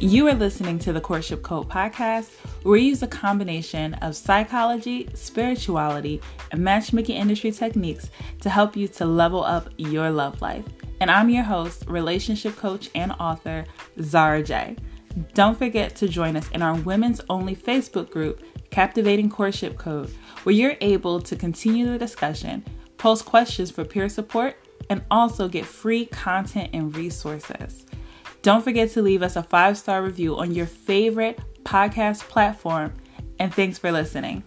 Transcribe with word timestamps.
You 0.00 0.28
are 0.28 0.34
listening 0.34 0.78
to 0.80 0.92
the 0.92 1.00
Courtship 1.00 1.42
Code 1.42 1.68
podcast, 1.68 2.30
where 2.62 2.74
we 2.74 2.82
use 2.82 3.02
a 3.02 3.08
combination 3.08 3.94
of 3.94 4.14
psychology, 4.14 5.08
spirituality, 5.14 6.20
and 6.52 6.62
matchmaking 6.62 7.16
industry 7.16 7.50
techniques 7.50 8.08
to 8.42 8.48
help 8.48 8.76
you 8.76 8.86
to 8.86 9.04
level 9.04 9.42
up 9.42 9.70
your 9.76 10.08
love 10.10 10.40
life. 10.40 10.64
And 11.00 11.10
I'm 11.10 11.28
your 11.28 11.42
host, 11.42 11.84
relationship 11.88 12.54
coach, 12.54 12.88
and 12.94 13.10
author, 13.18 13.64
Zara 14.00 14.40
J. 14.40 14.76
Don't 15.34 15.58
forget 15.58 15.96
to 15.96 16.06
join 16.06 16.36
us 16.36 16.48
in 16.50 16.62
our 16.62 16.76
women's 16.76 17.20
only 17.28 17.56
Facebook 17.56 18.08
group, 18.08 18.44
Captivating 18.70 19.28
Courtship 19.28 19.78
Code, 19.78 20.10
where 20.44 20.54
you're 20.54 20.76
able 20.80 21.20
to 21.22 21.34
continue 21.34 21.86
the 21.86 21.98
discussion, 21.98 22.64
post 22.98 23.24
questions 23.24 23.72
for 23.72 23.84
peer 23.84 24.08
support, 24.08 24.58
and 24.90 25.02
also 25.10 25.48
get 25.48 25.66
free 25.66 26.06
content 26.06 26.70
and 26.72 26.94
resources. 26.94 27.84
Don't 28.48 28.64
forget 28.64 28.88
to 28.92 29.02
leave 29.02 29.22
us 29.22 29.36
a 29.36 29.42
five 29.42 29.76
star 29.76 30.02
review 30.02 30.38
on 30.38 30.54
your 30.54 30.64
favorite 30.64 31.38
podcast 31.64 32.20
platform. 32.28 32.94
And 33.38 33.52
thanks 33.52 33.76
for 33.76 33.92
listening. 33.92 34.42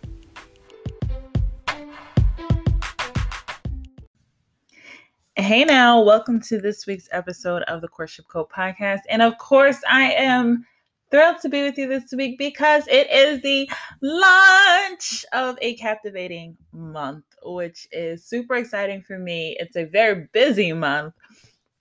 Hey 5.36 5.66
now, 5.66 6.02
welcome 6.02 6.42
to 6.42 6.60
this 6.60 6.88
week's 6.88 7.10
episode 7.12 7.62
of 7.68 7.82
the 7.82 7.88
Courtship 7.88 8.26
Code 8.28 8.50
podcast. 8.50 9.02
And 9.08 9.22
of 9.22 9.38
course, 9.38 9.78
I 9.88 10.14
am 10.14 10.66
thrilled 11.12 11.38
to 11.42 11.50
be 11.50 11.62
with 11.62 11.78
you 11.78 11.88
this 11.88 12.12
week 12.12 12.40
because 12.40 12.88
it 12.88 13.08
is 13.12 13.40
the 13.44 13.70
launch 14.02 15.24
of 15.32 15.60
a 15.62 15.76
captivating 15.76 16.58
month, 16.74 17.26
which 17.44 17.88
is 17.92 18.26
super 18.26 18.56
exciting 18.56 19.04
for 19.04 19.20
me. 19.20 19.56
It's 19.60 19.76
a 19.76 19.86
very 19.86 20.28
busy 20.32 20.74
month, 20.74 21.14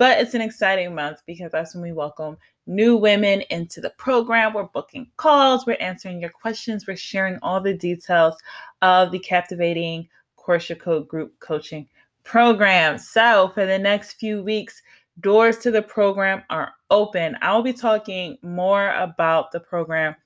but 0.00 0.18
it's 0.18 0.32
an 0.32 0.40
exciting 0.40 0.94
month 0.94 1.20
because 1.26 1.52
that's 1.52 1.74
when 1.74 1.82
we 1.82 1.92
welcome 1.92 2.38
new 2.66 2.96
women 2.96 3.42
into 3.50 3.82
the 3.82 3.90
program. 3.98 4.54
We're 4.54 4.62
booking 4.62 5.10
calls, 5.18 5.66
we're 5.66 5.76
answering 5.78 6.22
your 6.22 6.30
questions, 6.30 6.86
we're 6.86 6.96
sharing 6.96 7.38
all 7.42 7.60
the 7.60 7.74
details 7.74 8.34
of 8.80 9.12
the 9.12 9.18
captivating 9.18 10.08
Courtship 10.36 10.80
Code 10.80 11.06
group 11.06 11.38
coaching 11.40 11.86
program. 12.24 12.96
So, 12.96 13.50
for 13.52 13.66
the 13.66 13.78
next 13.78 14.14
few 14.14 14.42
weeks, 14.42 14.80
doors 15.20 15.58
to 15.58 15.70
the 15.70 15.82
program 15.82 16.44
are 16.48 16.72
open. 16.88 17.36
I'll 17.42 17.62
be 17.62 17.74
talking 17.74 18.38
more 18.40 18.94
about 18.94 19.52
the 19.52 19.60
program 19.60 20.16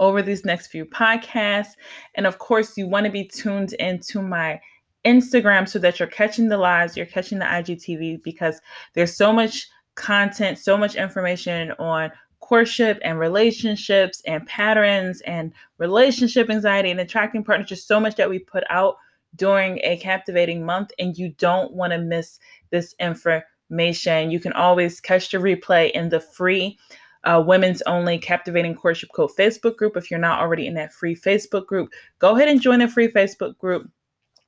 over 0.00 0.22
these 0.22 0.46
next 0.46 0.68
few 0.68 0.86
podcasts. 0.86 1.72
And 2.14 2.26
of 2.26 2.38
course, 2.38 2.78
you 2.78 2.88
want 2.88 3.04
to 3.04 3.12
be 3.12 3.24
tuned 3.24 3.74
into 3.74 4.22
my 4.22 4.58
Instagram 5.06 5.68
so 5.68 5.78
that 5.78 5.98
you're 5.98 6.08
catching 6.08 6.48
the 6.48 6.58
lives, 6.58 6.96
you're 6.96 7.06
catching 7.06 7.38
the 7.38 7.44
IGTV 7.44 8.22
because 8.22 8.60
there's 8.94 9.16
so 9.16 9.32
much 9.32 9.68
content, 9.94 10.58
so 10.58 10.76
much 10.76 10.96
information 10.96 11.72
on 11.78 12.10
courtship 12.40 12.98
and 13.02 13.18
relationships 13.18 14.22
and 14.26 14.46
patterns 14.46 15.20
and 15.22 15.52
relationship 15.78 16.50
anxiety 16.50 16.90
and 16.90 17.00
attracting 17.00 17.42
partners. 17.42 17.68
Just 17.68 17.88
so 17.88 17.98
much 17.98 18.16
that 18.16 18.28
we 18.28 18.38
put 18.38 18.64
out 18.68 18.96
during 19.34 19.78
a 19.82 19.96
captivating 19.98 20.64
month, 20.64 20.90
and 20.98 21.16
you 21.16 21.30
don't 21.38 21.72
want 21.72 21.92
to 21.92 21.98
miss 21.98 22.38
this 22.70 22.94
information. 23.00 24.30
You 24.30 24.40
can 24.40 24.52
always 24.52 25.00
catch 25.00 25.30
the 25.30 25.38
replay 25.38 25.90
in 25.90 26.08
the 26.08 26.20
free 26.20 26.78
uh, 27.24 27.42
women's 27.44 27.82
only 27.82 28.18
captivating 28.18 28.74
courtship 28.74 29.10
code 29.14 29.30
Facebook 29.36 29.76
group. 29.76 29.96
If 29.96 30.10
you're 30.10 30.20
not 30.20 30.40
already 30.40 30.66
in 30.66 30.74
that 30.74 30.92
free 30.92 31.16
Facebook 31.16 31.66
group, 31.66 31.90
go 32.18 32.36
ahead 32.36 32.48
and 32.48 32.62
join 32.62 32.78
the 32.78 32.88
free 32.88 33.08
Facebook 33.08 33.58
group. 33.58 33.90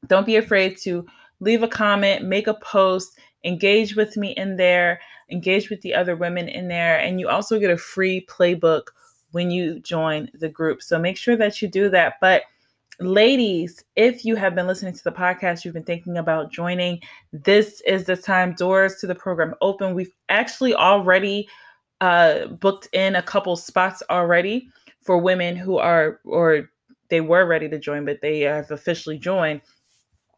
Don't 0.07 0.27
be 0.27 0.37
afraid 0.37 0.77
to 0.79 1.07
leave 1.41 1.63
a 1.63 1.69
comment, 1.69 2.25
make 2.25 2.47
a 2.47 2.55
post, 2.55 3.19
engage 3.45 3.97
with 3.97 4.17
me 4.17 4.33
in 4.33 4.57
there, 4.57 5.01
engage 5.31 5.71
with 5.71 5.81
the 5.83 5.95
other 5.95 6.17
women 6.17 6.49
in 6.49 6.69
there. 6.69 6.99
And 6.99 7.21
you 7.21 7.29
also 7.29 7.59
get 7.59 7.71
a 7.71 7.77
free 7.77 8.27
playbook 8.27 8.83
when 9.33 9.51
you 9.51 9.81
join 9.81 10.31
the 10.35 10.49
group. 10.49 10.83
So 10.83 10.99
make 10.99 11.17
sure 11.17 11.37
that 11.37 11.61
you 11.61 11.69
do 11.69 11.89
that. 11.91 12.15
But 12.21 12.43
ladies, 13.01 13.85
if 13.95 14.25
you 14.25 14.37
have 14.37 14.55
been 14.55 14.67
listening 14.67 14.95
to 14.95 15.05
the 15.05 15.13
podcast, 15.13 15.65
you've 15.65 15.75
been 15.75 15.85
thinking 15.85 16.17
about 16.17 16.51
joining, 16.51 17.01
this 17.33 17.81
is 17.83 18.05
the 18.05 18.17
time. 18.17 18.55
Doors 18.55 18.97
to 18.97 19.07
the 19.07 19.15
program 19.15 19.55
open. 19.61 19.95
We've 19.95 20.13
actually 20.29 20.75
already 20.75 21.49
uh, 22.01 22.47
booked 22.47 22.89
in 22.93 23.17
a 23.17 23.23
couple 23.23 23.57
spots 23.57 24.03
already 24.11 24.69
for 25.03 25.19
women 25.19 25.57
who 25.57 25.79
are, 25.79 26.21
or 26.25 26.71
they 27.11 27.21
were 27.21 27.47
ready 27.47 27.69
to 27.69 27.79
join, 27.79 28.05
but 28.05 28.21
they 28.21 28.41
have 28.41 28.71
officially 28.71 29.19
joined. 29.19 29.61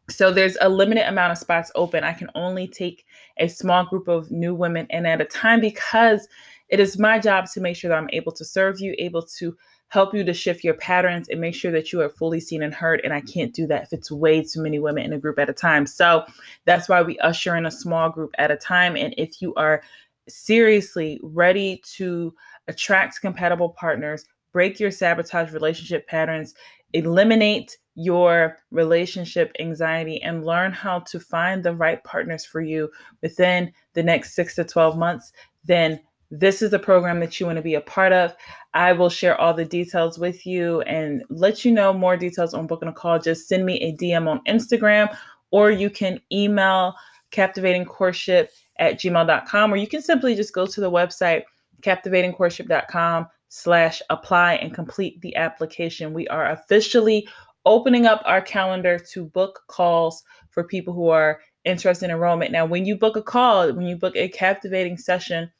So 0.09 0.31
there's 0.31 0.57
a 0.59 0.69
limited 0.69 1.07
amount 1.07 1.31
of 1.31 1.37
spots 1.37 1.71
open. 1.75 2.03
I 2.03 2.13
can 2.13 2.29
only 2.35 2.67
take 2.67 3.05
a 3.37 3.47
small 3.47 3.85
group 3.85 4.07
of 4.07 4.29
new 4.31 4.53
women 4.53 4.87
in 4.89 5.05
at 5.05 5.21
a 5.21 5.25
time 5.25 5.61
because 5.61 6.27
it 6.69 6.79
is 6.79 6.99
my 6.99 7.19
job 7.19 7.45
to 7.53 7.61
make 7.61 7.75
sure 7.75 7.89
that 7.89 7.97
I'm 7.97 8.09
able 8.11 8.31
to 8.33 8.45
serve 8.45 8.79
you, 8.79 8.95
able 8.97 9.21
to 9.23 9.55
help 9.89 10.13
you 10.13 10.23
to 10.23 10.33
shift 10.33 10.63
your 10.63 10.73
patterns 10.75 11.27
and 11.27 11.41
make 11.41 11.53
sure 11.53 11.71
that 11.71 11.91
you 11.91 12.01
are 12.01 12.09
fully 12.09 12.39
seen 12.39 12.63
and 12.63 12.73
heard. 12.73 13.01
And 13.03 13.13
I 13.13 13.19
can't 13.21 13.53
do 13.53 13.67
that 13.67 13.83
if 13.83 13.93
it's 13.93 14.09
way 14.09 14.41
too 14.41 14.63
many 14.63 14.79
women 14.79 15.03
in 15.03 15.11
a 15.11 15.19
group 15.19 15.37
at 15.37 15.49
a 15.49 15.53
time. 15.53 15.85
So 15.85 16.23
that's 16.65 16.87
why 16.87 17.01
we 17.01 17.19
usher 17.19 17.57
in 17.57 17.65
a 17.65 17.71
small 17.71 18.09
group 18.09 18.31
at 18.37 18.51
a 18.51 18.55
time. 18.55 18.95
And 18.95 19.13
if 19.17 19.41
you 19.41 19.53
are 19.55 19.83
seriously 20.29 21.19
ready 21.21 21.81
to 21.95 22.33
attract 22.69 23.19
compatible 23.19 23.69
partners, 23.69 24.23
break 24.53 24.79
your 24.79 24.91
sabotage 24.91 25.51
relationship 25.51 26.07
patterns, 26.07 26.53
eliminate 26.93 27.77
your 27.95 28.57
relationship 28.71 29.51
anxiety 29.59 30.21
and 30.21 30.45
learn 30.45 30.71
how 30.71 30.99
to 30.99 31.19
find 31.19 31.63
the 31.63 31.75
right 31.75 32.03
partners 32.03 32.45
for 32.45 32.61
you 32.61 32.89
within 33.21 33.71
the 33.93 34.03
next 34.03 34.33
six 34.33 34.55
to 34.55 34.63
12 34.63 34.97
months, 34.97 35.33
then 35.65 35.99
this 36.31 36.61
is 36.61 36.71
the 36.71 36.79
program 36.79 37.19
that 37.19 37.39
you 37.39 37.45
want 37.45 37.57
to 37.57 37.61
be 37.61 37.75
a 37.75 37.81
part 37.81 38.13
of. 38.13 38.33
I 38.73 38.93
will 38.93 39.09
share 39.09 39.39
all 39.39 39.53
the 39.53 39.65
details 39.65 40.17
with 40.17 40.45
you 40.45 40.81
and 40.81 41.23
let 41.29 41.65
you 41.65 41.71
know 41.71 41.91
more 41.91 42.15
details 42.15 42.53
on 42.53 42.67
booking 42.67 42.87
a 42.87 42.93
call. 42.93 43.19
Just 43.19 43.49
send 43.49 43.65
me 43.65 43.75
a 43.81 43.93
DM 43.97 44.27
on 44.27 44.41
Instagram 44.47 45.15
or 45.51 45.71
you 45.71 45.89
can 45.89 46.21
email 46.31 46.95
captivatingcourtship 47.31 48.47
at 48.79 48.99
gmail.com 48.99 49.73
or 49.73 49.75
you 49.75 49.87
can 49.87 50.01
simply 50.01 50.33
just 50.33 50.53
go 50.53 50.65
to 50.65 50.79
the 50.79 50.89
website 50.89 51.43
captivatingcourtship.com 51.81 53.27
slash 53.49 54.01
apply 54.09 54.53
and 54.55 54.73
complete 54.73 55.19
the 55.21 55.35
application. 55.35 56.13
We 56.13 56.27
are 56.29 56.51
officially 56.51 57.27
opening 57.65 58.05
up 58.05 58.21
our 58.25 58.41
calendar 58.41 58.97
to 58.97 59.25
book 59.25 59.63
calls 59.67 60.23
for 60.49 60.63
people 60.63 60.93
who 60.93 61.09
are 61.09 61.41
interested 61.65 62.05
in 62.05 62.11
enrollment. 62.11 62.51
Now, 62.51 62.65
when 62.65 62.85
you 62.85 62.97
book 62.97 63.15
a 63.15 63.21
call, 63.21 63.71
when 63.73 63.85
you 63.85 63.95
book 63.95 64.15
a 64.15 64.29
captivating 64.29 64.97
session, 64.97 65.51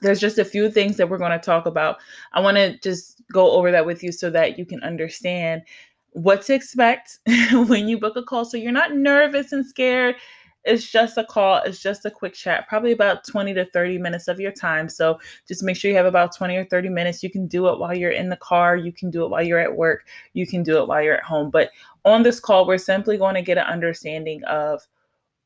there's 0.00 0.20
just 0.20 0.38
a 0.38 0.44
few 0.44 0.70
things 0.70 0.96
that 0.96 1.08
we're 1.08 1.18
going 1.18 1.32
to 1.32 1.38
talk 1.38 1.66
about. 1.66 1.96
I 2.32 2.40
want 2.40 2.56
to 2.56 2.78
just 2.78 3.22
go 3.32 3.52
over 3.52 3.70
that 3.70 3.86
with 3.86 4.02
you 4.02 4.12
so 4.12 4.30
that 4.30 4.58
you 4.58 4.66
can 4.66 4.82
understand 4.82 5.62
what 6.10 6.42
to 6.42 6.54
expect 6.54 7.18
when 7.52 7.88
you 7.88 7.98
book 7.98 8.16
a 8.16 8.22
call 8.22 8.44
so 8.44 8.56
you're 8.56 8.70
not 8.70 8.94
nervous 8.94 9.52
and 9.52 9.66
scared 9.66 10.14
it's 10.64 10.90
just 10.90 11.18
a 11.18 11.24
call, 11.24 11.62
it's 11.64 11.80
just 11.80 12.06
a 12.06 12.10
quick 12.10 12.32
chat, 12.32 12.66
probably 12.68 12.92
about 12.92 13.24
20 13.26 13.52
to 13.54 13.66
30 13.66 13.98
minutes 13.98 14.28
of 14.28 14.40
your 14.40 14.52
time. 14.52 14.88
So 14.88 15.18
just 15.46 15.62
make 15.62 15.76
sure 15.76 15.90
you 15.90 15.96
have 15.96 16.06
about 16.06 16.34
20 16.34 16.56
or 16.56 16.64
30 16.64 16.88
minutes. 16.88 17.22
You 17.22 17.30
can 17.30 17.46
do 17.46 17.68
it 17.68 17.78
while 17.78 17.96
you're 17.96 18.12
in 18.12 18.30
the 18.30 18.36
car, 18.36 18.76
you 18.76 18.92
can 18.92 19.10
do 19.10 19.24
it 19.24 19.30
while 19.30 19.42
you're 19.42 19.58
at 19.58 19.76
work, 19.76 20.06
you 20.32 20.46
can 20.46 20.62
do 20.62 20.78
it 20.78 20.88
while 20.88 21.02
you're 21.02 21.16
at 21.16 21.24
home. 21.24 21.50
But 21.50 21.70
on 22.04 22.22
this 22.22 22.40
call, 22.40 22.66
we're 22.66 22.78
simply 22.78 23.18
going 23.18 23.34
to 23.34 23.42
get 23.42 23.58
an 23.58 23.66
understanding 23.66 24.42
of 24.44 24.80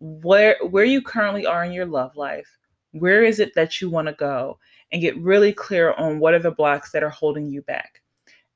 where 0.00 0.56
where 0.70 0.84
you 0.84 1.02
currently 1.02 1.44
are 1.44 1.64
in 1.64 1.72
your 1.72 1.86
love 1.86 2.14
life. 2.16 2.48
Where 2.92 3.24
is 3.24 3.40
it 3.40 3.54
that 3.54 3.80
you 3.80 3.90
want 3.90 4.06
to 4.06 4.14
go? 4.14 4.58
And 4.92 5.02
get 5.02 5.18
really 5.18 5.52
clear 5.52 5.92
on 5.94 6.18
what 6.18 6.32
are 6.32 6.38
the 6.38 6.50
blocks 6.50 6.92
that 6.92 7.02
are 7.02 7.10
holding 7.10 7.50
you 7.50 7.60
back. 7.62 8.00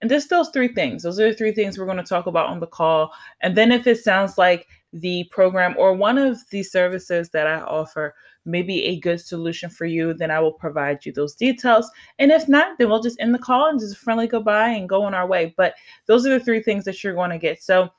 And 0.00 0.10
just 0.10 0.30
those 0.30 0.48
three 0.48 0.68
things. 0.68 1.02
Those 1.02 1.20
are 1.20 1.30
the 1.30 1.36
three 1.36 1.52
things 1.52 1.78
we're 1.78 1.84
going 1.84 1.98
to 1.98 2.02
talk 2.02 2.26
about 2.26 2.48
on 2.48 2.58
the 2.58 2.66
call. 2.66 3.12
And 3.40 3.56
then 3.56 3.70
if 3.70 3.86
it 3.86 3.98
sounds 3.98 4.38
like 4.38 4.66
the 4.92 5.24
program 5.30 5.74
or 5.78 5.94
one 5.94 6.18
of 6.18 6.38
the 6.50 6.62
services 6.62 7.30
that 7.30 7.46
I 7.46 7.60
offer 7.60 8.14
may 8.44 8.62
be 8.62 8.84
a 8.84 9.00
good 9.00 9.20
solution 9.20 9.70
for 9.70 9.86
you, 9.86 10.12
then 10.14 10.30
I 10.30 10.40
will 10.40 10.52
provide 10.52 11.06
you 11.06 11.12
those 11.12 11.34
details. 11.34 11.90
And 12.18 12.30
if 12.30 12.48
not, 12.48 12.78
then 12.78 12.88
we'll 12.88 13.02
just 13.02 13.20
end 13.20 13.34
the 13.34 13.38
call 13.38 13.68
and 13.68 13.80
just 13.80 13.96
friendly 13.96 14.26
goodbye 14.26 14.68
and 14.68 14.88
go 14.88 15.02
on 15.04 15.14
our 15.14 15.26
way. 15.26 15.54
But 15.56 15.74
those 16.06 16.26
are 16.26 16.38
the 16.38 16.44
three 16.44 16.62
things 16.62 16.84
that 16.84 17.02
you're 17.02 17.14
going 17.14 17.30
to 17.30 17.38
get. 17.38 17.62
So 17.62 17.90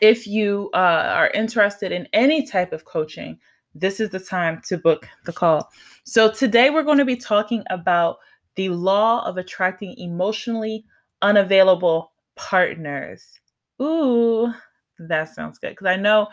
if 0.00 0.26
you 0.26 0.70
uh, 0.74 1.12
are 1.14 1.30
interested 1.30 1.92
in 1.92 2.08
any 2.12 2.46
type 2.46 2.72
of 2.72 2.84
coaching, 2.84 3.38
this 3.74 4.00
is 4.00 4.10
the 4.10 4.20
time 4.20 4.62
to 4.68 4.78
book 4.78 5.08
the 5.24 5.32
call. 5.32 5.70
So 6.04 6.30
today 6.30 6.70
we're 6.70 6.82
going 6.82 6.98
to 6.98 7.04
be 7.04 7.16
talking 7.16 7.62
about 7.70 8.18
the 8.54 8.70
law 8.70 9.26
of 9.26 9.36
attracting 9.36 9.98
emotionally 9.98 10.84
unavailable 11.20 12.12
partners. 12.36 13.38
Ooh, 13.82 14.52
that 14.98 15.34
sounds 15.34 15.58
good. 15.58 15.70
Because 15.70 15.86
I 15.86 15.96
know 15.96 16.28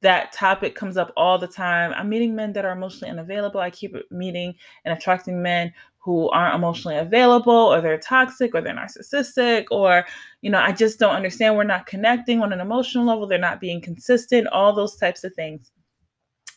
that 0.00 0.32
topic 0.32 0.74
comes 0.74 0.96
up 0.96 1.12
all 1.16 1.38
the 1.38 1.46
time. 1.46 1.92
I'm 1.94 2.08
meeting 2.08 2.34
men 2.34 2.52
that 2.52 2.64
are 2.64 2.72
emotionally 2.72 3.10
unavailable. 3.10 3.60
I 3.60 3.70
keep 3.70 3.94
meeting 4.10 4.54
and 4.84 4.96
attracting 4.96 5.42
men 5.42 5.72
who 5.98 6.30
aren't 6.30 6.54
emotionally 6.54 6.96
available 6.96 7.52
or 7.52 7.80
they're 7.80 7.98
toxic 7.98 8.54
or 8.54 8.60
they're 8.60 8.74
narcissistic 8.74 9.66
or 9.70 10.06
you 10.40 10.50
know 10.50 10.58
I 10.58 10.72
just 10.72 10.98
don't 10.98 11.14
understand 11.14 11.56
we're 11.56 11.64
not 11.64 11.86
connecting 11.86 12.40
on 12.40 12.52
an 12.52 12.60
emotional 12.60 13.04
level 13.04 13.26
they're 13.26 13.38
not 13.38 13.60
being 13.60 13.80
consistent 13.80 14.46
all 14.46 14.72
those 14.72 14.96
types 14.96 15.24
of 15.24 15.34
things 15.34 15.70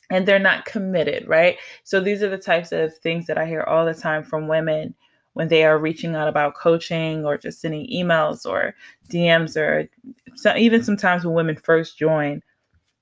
and 0.09 0.25
they're 0.25 0.39
not 0.39 0.63
committed 0.63 1.27
right 1.27 1.57
so 1.83 1.99
these 1.99 2.23
are 2.23 2.29
the 2.29 2.37
types 2.37 2.71
of 2.71 2.95
things 2.99 3.27
that 3.27 3.37
I 3.37 3.45
hear 3.45 3.63
all 3.63 3.85
the 3.85 3.93
time 3.93 4.23
from 4.23 4.47
women 4.47 4.93
when 5.33 5.47
they 5.47 5.63
are 5.63 5.77
reaching 5.77 6.15
out 6.15 6.27
about 6.27 6.55
coaching 6.55 7.25
or 7.25 7.37
just 7.37 7.61
sending 7.61 7.87
emails 7.87 8.45
or 8.45 8.75
DMs 9.09 9.55
or 9.55 9.89
so, 10.35 10.55
even 10.55 10.83
sometimes 10.83 11.23
when 11.23 11.33
women 11.33 11.55
first 11.55 11.97
join 11.97 12.41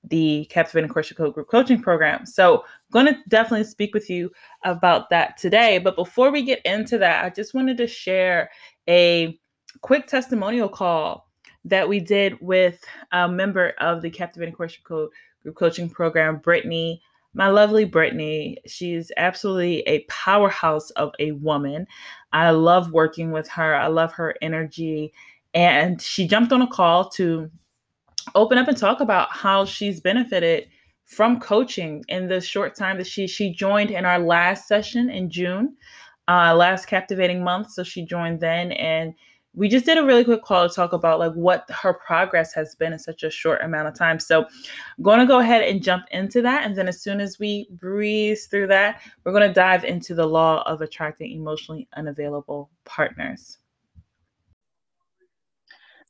the 0.04 0.46
Captivating 0.50 0.90
Courtship 0.90 1.18
Code 1.18 1.34
Group 1.34 1.50
Coaching 1.50 1.82
Program. 1.82 2.26
So, 2.26 2.60
I'm 2.60 3.06
going 3.06 3.06
to 3.08 3.20
definitely 3.28 3.66
speak 3.66 3.94
with 3.94 4.10
you 4.10 4.32
about 4.64 5.10
that 5.10 5.38
today. 5.38 5.78
But 5.78 5.96
before 5.96 6.32
we 6.32 6.42
get 6.44 6.62
into 6.66 6.98
that, 7.00 7.26
I 7.26 7.30
just 7.30 7.54
wanted 7.54 7.78
to 7.78 7.88
share 7.88 8.50
a 8.88 9.38
quick 9.82 10.08
testimonial 10.08 10.70
call 10.70 11.30
that 11.66 11.88
we 11.88 12.00
did 12.00 12.40
with 12.42 12.84
a 13.12 13.28
member 13.28 13.74
of 13.80 14.02
the 14.02 14.10
Captivating 14.10 14.56
Courtship 14.56 14.84
Code 14.84 15.10
Group 15.44 15.56
Coaching 15.56 15.90
Program, 15.90 16.38
Brittany. 16.38 17.02
My 17.34 17.48
lovely 17.50 17.86
Brittany, 17.86 18.58
she's 18.66 19.12
absolutely 19.18 19.82
a 19.82 20.04
powerhouse 20.10 20.90
of 20.92 21.12
a 21.20 21.32
woman. 21.34 21.86
I 22.34 22.50
love 22.52 22.92
working 22.92 23.32
with 23.32 23.48
her. 23.50 23.76
I 23.76 23.88
love 23.88 24.14
her 24.14 24.36
energy. 24.42 25.14
And 25.54 26.02
she 26.02 26.28
jumped 26.28 26.52
on 26.52 26.62
a 26.62 26.68
call 26.68 27.10
to 27.12 27.50
open 28.36 28.58
up 28.58 28.68
and 28.68 28.78
talk 28.78 29.00
about 29.00 29.32
how 29.32 29.66
she's 29.66 30.00
benefited 30.00 30.68
from 31.06 31.40
coaching 31.40 32.04
in 32.08 32.28
the 32.28 32.40
short 32.40 32.76
time 32.76 32.98
that 32.98 33.08
she 33.08 33.28
she 33.28 33.52
joined 33.52 33.90
in 33.90 34.06
our 34.06 34.20
last 34.20 34.68
session 34.68 35.10
in 35.10 35.30
June, 35.30 35.76
uh, 36.28 36.56
last 36.56 36.86
captivating 36.86 37.44
month. 37.44 37.72
So 37.72 37.84
she 37.84 38.06
joined 38.06 38.40
then, 38.40 38.72
and 38.74 39.14
we 39.56 39.68
just 39.68 39.86
did 39.86 39.98
a 39.98 40.04
really 40.04 40.24
quick 40.24 40.44
call 40.44 40.68
to 40.68 40.74
talk 40.74 40.94
about 40.94 41.20
like 41.20 41.34
what 41.34 41.70
her 41.70 41.94
progress 41.94 42.54
has 42.54 42.76
been 42.76 42.94
in 42.94 43.00
such 43.00 43.24
a 43.24 43.30
short 43.30 43.62
amount 43.62 43.88
of 43.88 43.96
time. 43.96 44.20
So 44.20 44.46
I'm 44.46 45.04
going 45.04 45.20
to 45.20 45.26
go 45.26 45.40
ahead 45.40 45.64
and 45.64 45.82
jump 45.82 46.06
into 46.12 46.42
that, 46.44 46.66
and 46.66 46.76
then 46.76 46.88
as 46.88 47.02
soon 47.02 47.20
as 47.20 47.40
we 47.40 47.68
breeze 47.72 48.46
through 48.48 48.68
that, 48.68 49.02
we're 49.24 49.32
going 49.32 49.48
to 49.48 49.54
dive 49.54 49.84
into 49.84 50.14
the 50.14 50.26
law 50.26 50.64
of 50.66 50.82
attracting 50.82 51.32
emotionally 51.32 51.88
unavailable 51.96 52.70
partners. 52.86 53.58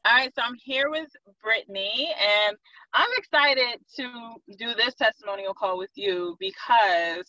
All 0.06 0.16
right, 0.16 0.34
so 0.34 0.42
I'm 0.42 0.56
here 0.56 0.90
with 0.90 1.10
Brittany, 1.44 2.12
and 2.48 2.58
I'm 2.94 3.10
excited 3.18 3.80
to 3.98 4.10
do 4.58 4.74
this 4.74 4.96
testimonial 4.96 5.54
call 5.54 5.78
with 5.78 5.92
you 5.96 6.38
because 6.40 7.26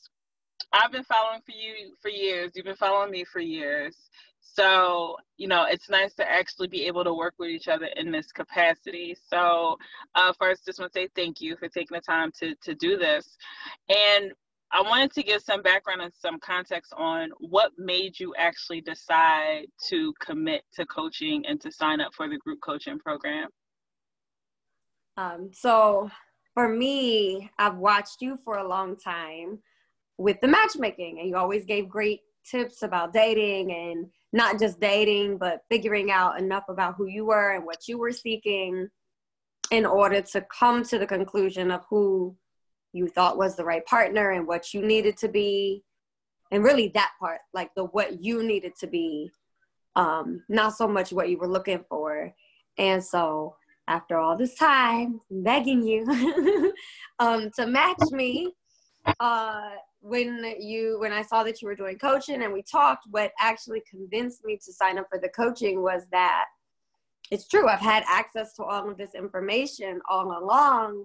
I've 0.72 0.92
been 0.92 1.04
following 1.04 1.40
for 1.44 1.50
you 1.52 1.96
for 2.00 2.10
years. 2.10 2.52
You've 2.54 2.66
been 2.66 2.76
following 2.76 3.10
me 3.10 3.24
for 3.24 3.40
years. 3.40 3.96
So, 4.52 5.16
you 5.36 5.48
know, 5.48 5.64
it's 5.68 5.88
nice 5.88 6.14
to 6.14 6.28
actually 6.28 6.68
be 6.68 6.86
able 6.86 7.04
to 7.04 7.14
work 7.14 7.34
with 7.38 7.50
each 7.50 7.68
other 7.68 7.88
in 7.96 8.10
this 8.10 8.32
capacity. 8.32 9.16
So, 9.28 9.76
uh, 10.14 10.32
first, 10.38 10.66
just 10.66 10.80
want 10.80 10.92
to 10.92 11.00
say 11.00 11.08
thank 11.14 11.40
you 11.40 11.56
for 11.56 11.68
taking 11.68 11.94
the 11.94 12.00
time 12.00 12.32
to, 12.40 12.54
to 12.62 12.74
do 12.74 12.96
this. 12.96 13.36
And 13.88 14.32
I 14.72 14.82
wanted 14.82 15.12
to 15.12 15.22
give 15.22 15.42
some 15.42 15.62
background 15.62 16.02
and 16.02 16.12
some 16.14 16.38
context 16.40 16.92
on 16.96 17.30
what 17.38 17.72
made 17.76 18.18
you 18.18 18.34
actually 18.38 18.80
decide 18.80 19.66
to 19.88 20.12
commit 20.20 20.62
to 20.74 20.86
coaching 20.86 21.44
and 21.46 21.60
to 21.60 21.72
sign 21.72 22.00
up 22.00 22.14
for 22.14 22.28
the 22.28 22.38
group 22.38 22.60
coaching 22.60 22.98
program. 22.98 23.48
Um, 25.16 25.50
so 25.52 26.10
for 26.54 26.68
me, 26.68 27.50
I've 27.58 27.76
watched 27.76 28.20
you 28.20 28.38
for 28.44 28.58
a 28.58 28.68
long 28.68 28.96
time 28.96 29.58
with 30.18 30.40
the 30.40 30.48
matchmaking, 30.48 31.18
and 31.18 31.28
you 31.28 31.36
always 31.36 31.64
gave 31.64 31.88
great 31.88 32.20
tips 32.48 32.82
about 32.82 33.12
dating 33.12 33.72
and 33.72 34.06
not 34.32 34.58
just 34.58 34.80
dating, 34.80 35.38
but 35.38 35.62
figuring 35.68 36.10
out 36.10 36.38
enough 36.38 36.64
about 36.68 36.94
who 36.96 37.06
you 37.06 37.26
were 37.26 37.54
and 37.54 37.64
what 37.64 37.88
you 37.88 37.98
were 37.98 38.12
seeking 38.12 38.88
in 39.70 39.86
order 39.86 40.20
to 40.20 40.40
come 40.42 40.82
to 40.84 40.98
the 40.98 41.06
conclusion 41.06 41.70
of 41.70 41.84
who 41.88 42.36
you 42.92 43.08
thought 43.08 43.38
was 43.38 43.56
the 43.56 43.64
right 43.64 43.84
partner 43.86 44.30
and 44.30 44.46
what 44.46 44.74
you 44.74 44.82
needed 44.82 45.16
to 45.16 45.28
be. 45.28 45.82
And 46.50 46.64
really 46.64 46.88
that 46.94 47.12
part 47.20 47.40
like 47.54 47.70
the 47.74 47.84
what 47.84 48.22
you 48.22 48.42
needed 48.42 48.72
to 48.80 48.86
be 48.88 49.30
um 49.96 50.42
not 50.48 50.76
so 50.76 50.86
much 50.86 51.12
what 51.12 51.28
you 51.28 51.38
were 51.38 51.48
looking 51.48 51.84
for. 51.88 52.32
And 52.78 53.02
so 53.02 53.56
after 53.86 54.18
all 54.18 54.36
this 54.36 54.54
time 54.54 55.20
begging 55.30 55.82
you 55.82 56.72
um 57.18 57.50
to 57.56 57.66
match 57.66 58.02
me 58.10 58.52
uh 59.18 59.70
when 60.00 60.42
you 60.58 60.98
when 60.98 61.12
i 61.12 61.22
saw 61.22 61.42
that 61.42 61.60
you 61.60 61.68
were 61.68 61.74
doing 61.74 61.98
coaching 61.98 62.42
and 62.42 62.52
we 62.52 62.62
talked 62.62 63.06
what 63.10 63.32
actually 63.38 63.82
convinced 63.88 64.44
me 64.44 64.56
to 64.56 64.72
sign 64.72 64.98
up 64.98 65.06
for 65.10 65.18
the 65.18 65.28
coaching 65.28 65.82
was 65.82 66.06
that 66.10 66.46
it's 67.30 67.46
true 67.46 67.68
i've 67.68 67.80
had 67.80 68.02
access 68.08 68.54
to 68.54 68.62
all 68.62 68.88
of 68.88 68.96
this 68.96 69.14
information 69.14 70.00
all 70.08 70.42
along 70.42 71.04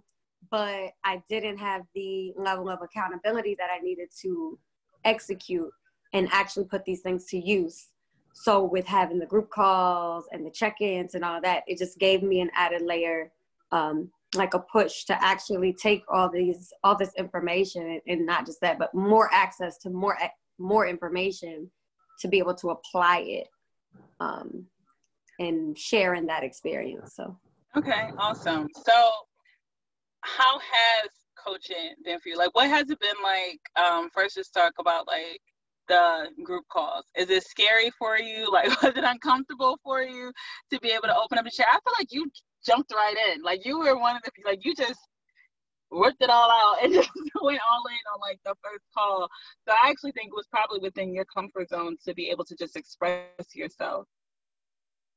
but 0.50 0.92
I 1.04 1.22
didn't 1.30 1.58
have 1.58 1.84
the 1.94 2.34
level 2.38 2.70
of 2.70 2.82
accountability 2.82 3.56
that 3.60 3.70
I 3.72 3.80
needed 3.80 4.10
to 4.22 4.58
execute 5.04 5.72
and 6.14 6.28
actually 6.32 6.66
put 6.66 6.86
these 6.86 7.02
things 7.02 7.26
to 7.26 7.38
use. 7.38 7.90
So 8.34 8.64
with 8.64 8.86
having 8.86 9.20
the 9.20 9.26
group 9.26 9.50
calls 9.50 10.26
and 10.32 10.46
the 10.46 10.52
check-ins 10.52 11.16
and 11.16 11.24
all 11.24 11.42
that, 11.42 11.64
it 11.68 11.78
just 11.78 12.00
gave 12.00 12.22
me 12.22 12.42
an 12.42 12.52
added 12.54 12.82
layer, 12.82 13.32
um, 13.72 14.12
like 14.36 14.54
a 14.54 14.60
push 14.60 15.06
to 15.06 15.24
actually 15.24 15.74
take 15.74 16.04
all 16.10 16.30
these 16.30 16.72
all 16.84 16.98
this 16.98 17.14
information 17.18 18.00
and 18.08 18.26
not 18.26 18.46
just 18.46 18.62
that, 18.62 18.80
but 18.80 18.94
more 18.94 19.30
access 19.34 19.78
to 19.80 19.90
more 19.90 20.18
more 20.58 20.88
information 20.88 21.70
to 22.20 22.28
be 22.28 22.40
able 22.40 22.56
to 22.56 22.70
apply 22.70 23.20
it 23.20 23.48
um, 24.20 24.66
and 25.40 25.78
share 25.78 26.14
in 26.14 26.26
that 26.28 26.44
experience. 26.44 27.14
So. 27.16 27.38
Okay, 27.76 28.10
awesome. 28.18 28.68
So 28.86 29.12
how 30.22 30.60
has 30.60 31.10
coaching 31.38 31.94
been 32.04 32.20
for 32.20 32.30
you? 32.30 32.38
Like, 32.38 32.56
what 32.56 32.70
has 32.70 32.90
it 32.90 33.00
been 33.00 33.16
like? 33.22 33.60
Um, 33.76 34.10
first, 34.14 34.36
just 34.36 34.54
talk 34.54 34.74
about 34.80 35.08
like 35.08 35.42
the 35.88 36.30
group 36.44 36.64
calls. 36.72 37.06
Is 37.16 37.30
it 37.30 37.44
scary 37.44 37.92
for 37.98 38.18
you? 38.18 38.50
Like, 38.56 38.70
was 38.82 38.96
it 38.96 39.04
uncomfortable 39.04 39.78
for 39.84 40.02
you 40.02 40.32
to 40.72 40.80
be 40.80 40.92
able 40.92 41.08
to 41.08 41.18
open 41.18 41.38
up 41.38 41.46
and 41.46 41.54
share? 41.54 41.66
I 41.70 41.74
feel 41.74 41.94
like 42.00 42.12
you 42.12 42.26
jumped 42.66 42.94
right 42.94 43.16
in. 43.32 43.42
Like, 43.42 43.66
you 43.66 43.80
were 43.80 43.98
one 43.98 44.16
of 44.16 44.22
the 44.24 44.32
like 44.46 44.66
you 44.66 44.76
just 44.76 45.00
worked 45.92 46.22
it 46.22 46.30
all 46.30 46.50
out 46.50 46.84
and 46.84 46.94
just 46.94 47.10
went 47.42 47.60
all 47.70 47.84
in 47.88 48.14
on 48.14 48.20
like 48.22 48.40
the 48.46 48.56
first 48.64 48.84
call. 48.96 49.28
So 49.68 49.74
I 49.74 49.90
actually 49.90 50.12
think 50.12 50.28
it 50.28 50.36
was 50.36 50.48
probably 50.52 50.80
within 50.80 51.14
your 51.14 51.26
comfort 51.26 51.70
zone 51.70 51.98
to 52.06 52.14
be 52.14 52.30
able 52.30 52.46
to 52.46 52.56
just 52.56 52.76
express 52.76 53.28
yourself. 53.54 54.08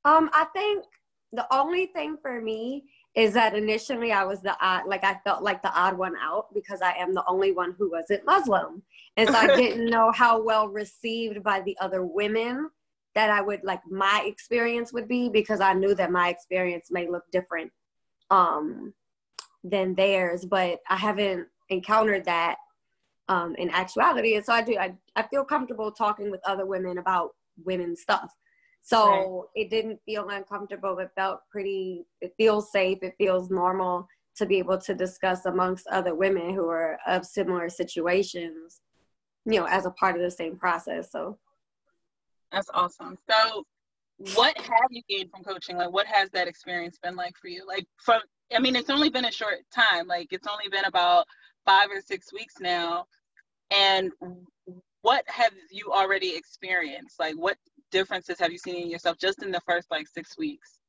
Um, 0.04 0.30
I 0.32 0.44
think 0.54 0.84
the 1.32 1.46
only 1.52 1.86
thing 1.86 2.16
for 2.22 2.40
me 2.40 2.84
is 3.14 3.34
that 3.34 3.54
initially 3.54 4.12
I 4.12 4.24
was 4.24 4.40
the 4.40 4.56
odd, 4.60 4.86
like 4.86 5.04
I 5.04 5.18
felt 5.24 5.42
like 5.42 5.60
the 5.62 5.72
odd 5.78 5.98
one 5.98 6.14
out 6.22 6.46
because 6.54 6.80
I 6.80 6.92
am 6.92 7.14
the 7.14 7.24
only 7.26 7.52
one 7.52 7.74
who 7.76 7.90
wasn't 7.90 8.24
Muslim. 8.24 8.82
And 9.16 9.28
so 9.28 9.34
I 9.34 9.46
didn't 9.56 9.90
know 9.90 10.12
how 10.12 10.42
well 10.42 10.68
received 10.68 11.42
by 11.42 11.61
the 11.61 11.76
other 11.80 12.04
women 12.04 12.70
that 13.18 13.30
I 13.30 13.40
would 13.40 13.64
like 13.64 13.80
my 13.90 14.22
experience 14.25 14.92
would 14.92 15.08
be 15.08 15.28
because 15.28 15.60
I 15.60 15.72
knew 15.72 15.92
that 15.96 16.12
my 16.12 16.28
experience 16.28 16.87
may 16.92 17.08
look 17.08 17.25
different 17.32 17.72
um, 18.30 18.94
than 19.64 19.96
theirs, 19.96 20.44
but 20.44 20.78
I 20.88 20.94
haven't 20.94 21.48
encountered 21.68 22.25
that 22.26 22.58
um, 23.28 23.56
in 23.56 23.70
actuality. 23.70 24.37
And 24.37 24.44
so 24.44 24.52
I 24.52 24.62
do, 24.62 24.76
I, 24.78 24.94
I 25.16 25.25
feel 25.25 25.44
comfortable 25.44 25.90
talking 25.90 26.30
with 26.30 26.40
other 26.46 26.64
women 26.64 26.98
about 26.98 27.30
women's 27.64 28.02
stuff. 28.02 28.32
So 28.82 29.48
right. 29.56 29.64
it 29.64 29.68
didn't 29.68 29.98
feel 30.06 30.28
uncomfortable. 30.28 30.96
It 31.00 31.10
felt 31.16 31.40
pretty, 31.50 32.06
it 32.20 32.34
feels 32.37 32.70
safe. 32.70 32.98
It 33.02 33.16
feels 33.18 33.50
normal 33.50 34.06
to 34.37 34.46
be 34.46 34.58
able 34.58 34.78
to 34.78 34.94
discuss 34.94 35.44
amongst 35.44 35.88
other 35.88 36.14
women 36.14 36.54
who 36.54 36.68
are 36.68 37.00
of 37.08 37.26
similar 37.26 37.68
situations, 37.68 38.80
you 39.44 39.58
know, 39.58 39.66
as 39.66 39.87
a 39.87 39.90
part 39.90 40.14
of 40.14 40.22
the 40.22 40.30
same 40.30 40.56
process. 40.56 41.10
So 41.10 41.37
that's 42.52 42.71
awesome. 42.75 43.19
So 43.28 43.64
what 44.35 44.57
have 44.59 44.88
you 44.90 45.02
gained 45.09 45.31
from 45.31 45.45
coaching? 45.45 45.76
Like 45.76 45.93
what 45.93 46.07
has 46.07 46.31
that 46.31 46.49
experience 46.49 46.99
been 47.02 47.17
like 47.17 47.37
for 47.40 47.49
you? 47.49 47.67
Like 47.67 47.87
from 47.97 48.21
I 48.55 48.59
mean 48.59 48.76
it's 48.76 48.90
only 48.90 49.11
been 49.11 49.26
a 49.26 49.33
short 49.33 49.59
time. 49.75 50.07
Like 50.07 50.28
it's 50.33 50.49
only 50.49 50.69
been 50.71 50.85
about 50.85 51.26
five 51.64 51.88
or 51.90 52.00
six 52.00 52.33
weeks 52.33 52.55
now. 52.61 53.07
And 53.71 54.12
what 55.02 55.25
have 55.28 55.52
you 55.71 55.93
already 55.93 56.35
experienced? 56.35 57.21
Like 57.21 57.35
what 57.35 57.57
differences 57.90 58.38
have 58.40 58.50
you 58.50 58.59
seen 58.59 58.76
in 58.76 58.90
yourself 58.90 59.19
just 59.19 59.43
in 59.43 59.50
the 59.50 59.61
first 59.67 59.90
like 59.90 60.07
six 60.09 60.37
weeks? 60.38 60.81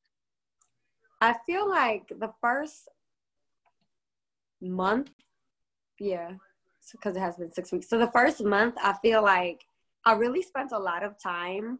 I 1.22 1.36
feel 1.46 1.70
like 1.70 2.08
the 2.08 2.32
first 2.40 2.88
month, 4.62 5.12
yeah, 6.00 6.32
because 6.92 7.16
it 7.16 7.20
has 7.20 7.36
been 7.36 7.52
six 7.52 7.72
weeks. 7.72 7.90
So 7.90 7.98
the 7.98 8.12
first 8.12 8.42
month, 8.44 8.76
I 8.82 8.94
feel 9.02 9.22
like 9.22 9.66
I 10.06 10.14
really 10.14 10.42
spent 10.42 10.72
a 10.72 10.80
lot 10.80 11.04
of 11.04 11.22
time 11.22 11.80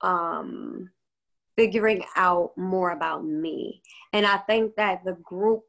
um, 0.00 0.90
figuring 1.56 2.04
out 2.16 2.52
more 2.56 2.90
about 2.90 3.24
me. 3.24 3.82
And 4.12 4.26
I 4.26 4.38
think 4.38 4.74
that 4.76 5.04
the 5.04 5.16
group 5.22 5.62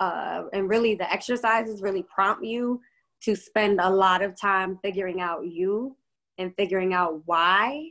uh, 0.00 0.44
and 0.52 0.68
really 0.68 0.94
the 0.94 1.10
exercises 1.10 1.82
really 1.82 2.02
prompt 2.02 2.44
you 2.44 2.80
to 3.22 3.34
spend 3.34 3.80
a 3.80 3.88
lot 3.88 4.22
of 4.22 4.38
time 4.38 4.78
figuring 4.82 5.20
out 5.20 5.46
you 5.46 5.96
and 6.38 6.54
figuring 6.56 6.92
out 6.92 7.22
why 7.24 7.90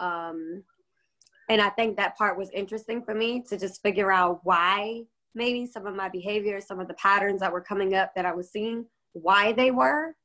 um, 0.00 0.64
and 1.48 1.60
I 1.60 1.68
think 1.68 1.96
that 1.96 2.16
part 2.16 2.38
was 2.38 2.48
interesting 2.50 3.02
for 3.02 3.14
me 3.14 3.42
to 3.48 3.58
just 3.58 3.82
figure 3.82 4.10
out 4.10 4.40
why 4.44 5.02
maybe 5.34 5.66
some 5.66 5.86
of 5.86 5.94
my 5.94 6.08
behaviors, 6.08 6.66
some 6.66 6.80
of 6.80 6.88
the 6.88 6.94
patterns 6.94 7.40
that 7.40 7.52
were 7.52 7.60
coming 7.60 7.94
up 7.94 8.14
that 8.14 8.24
I 8.24 8.32
was 8.32 8.50
seeing, 8.50 8.86
why 9.12 9.52
they 9.52 9.70
were, 9.70 10.16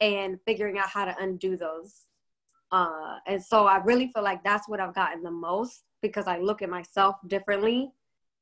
and 0.00 0.38
figuring 0.46 0.78
out 0.78 0.88
how 0.88 1.04
to 1.04 1.14
undo 1.20 1.56
those. 1.56 2.06
Uh, 2.72 3.16
and 3.26 3.42
so 3.42 3.66
I 3.66 3.76
really 3.78 4.10
feel 4.12 4.22
like 4.22 4.42
that's 4.42 4.68
what 4.68 4.80
I've 4.80 4.94
gotten 4.94 5.22
the 5.22 5.30
most 5.30 5.84
because 6.02 6.26
I 6.26 6.38
look 6.38 6.62
at 6.62 6.68
myself 6.68 7.16
differently 7.28 7.92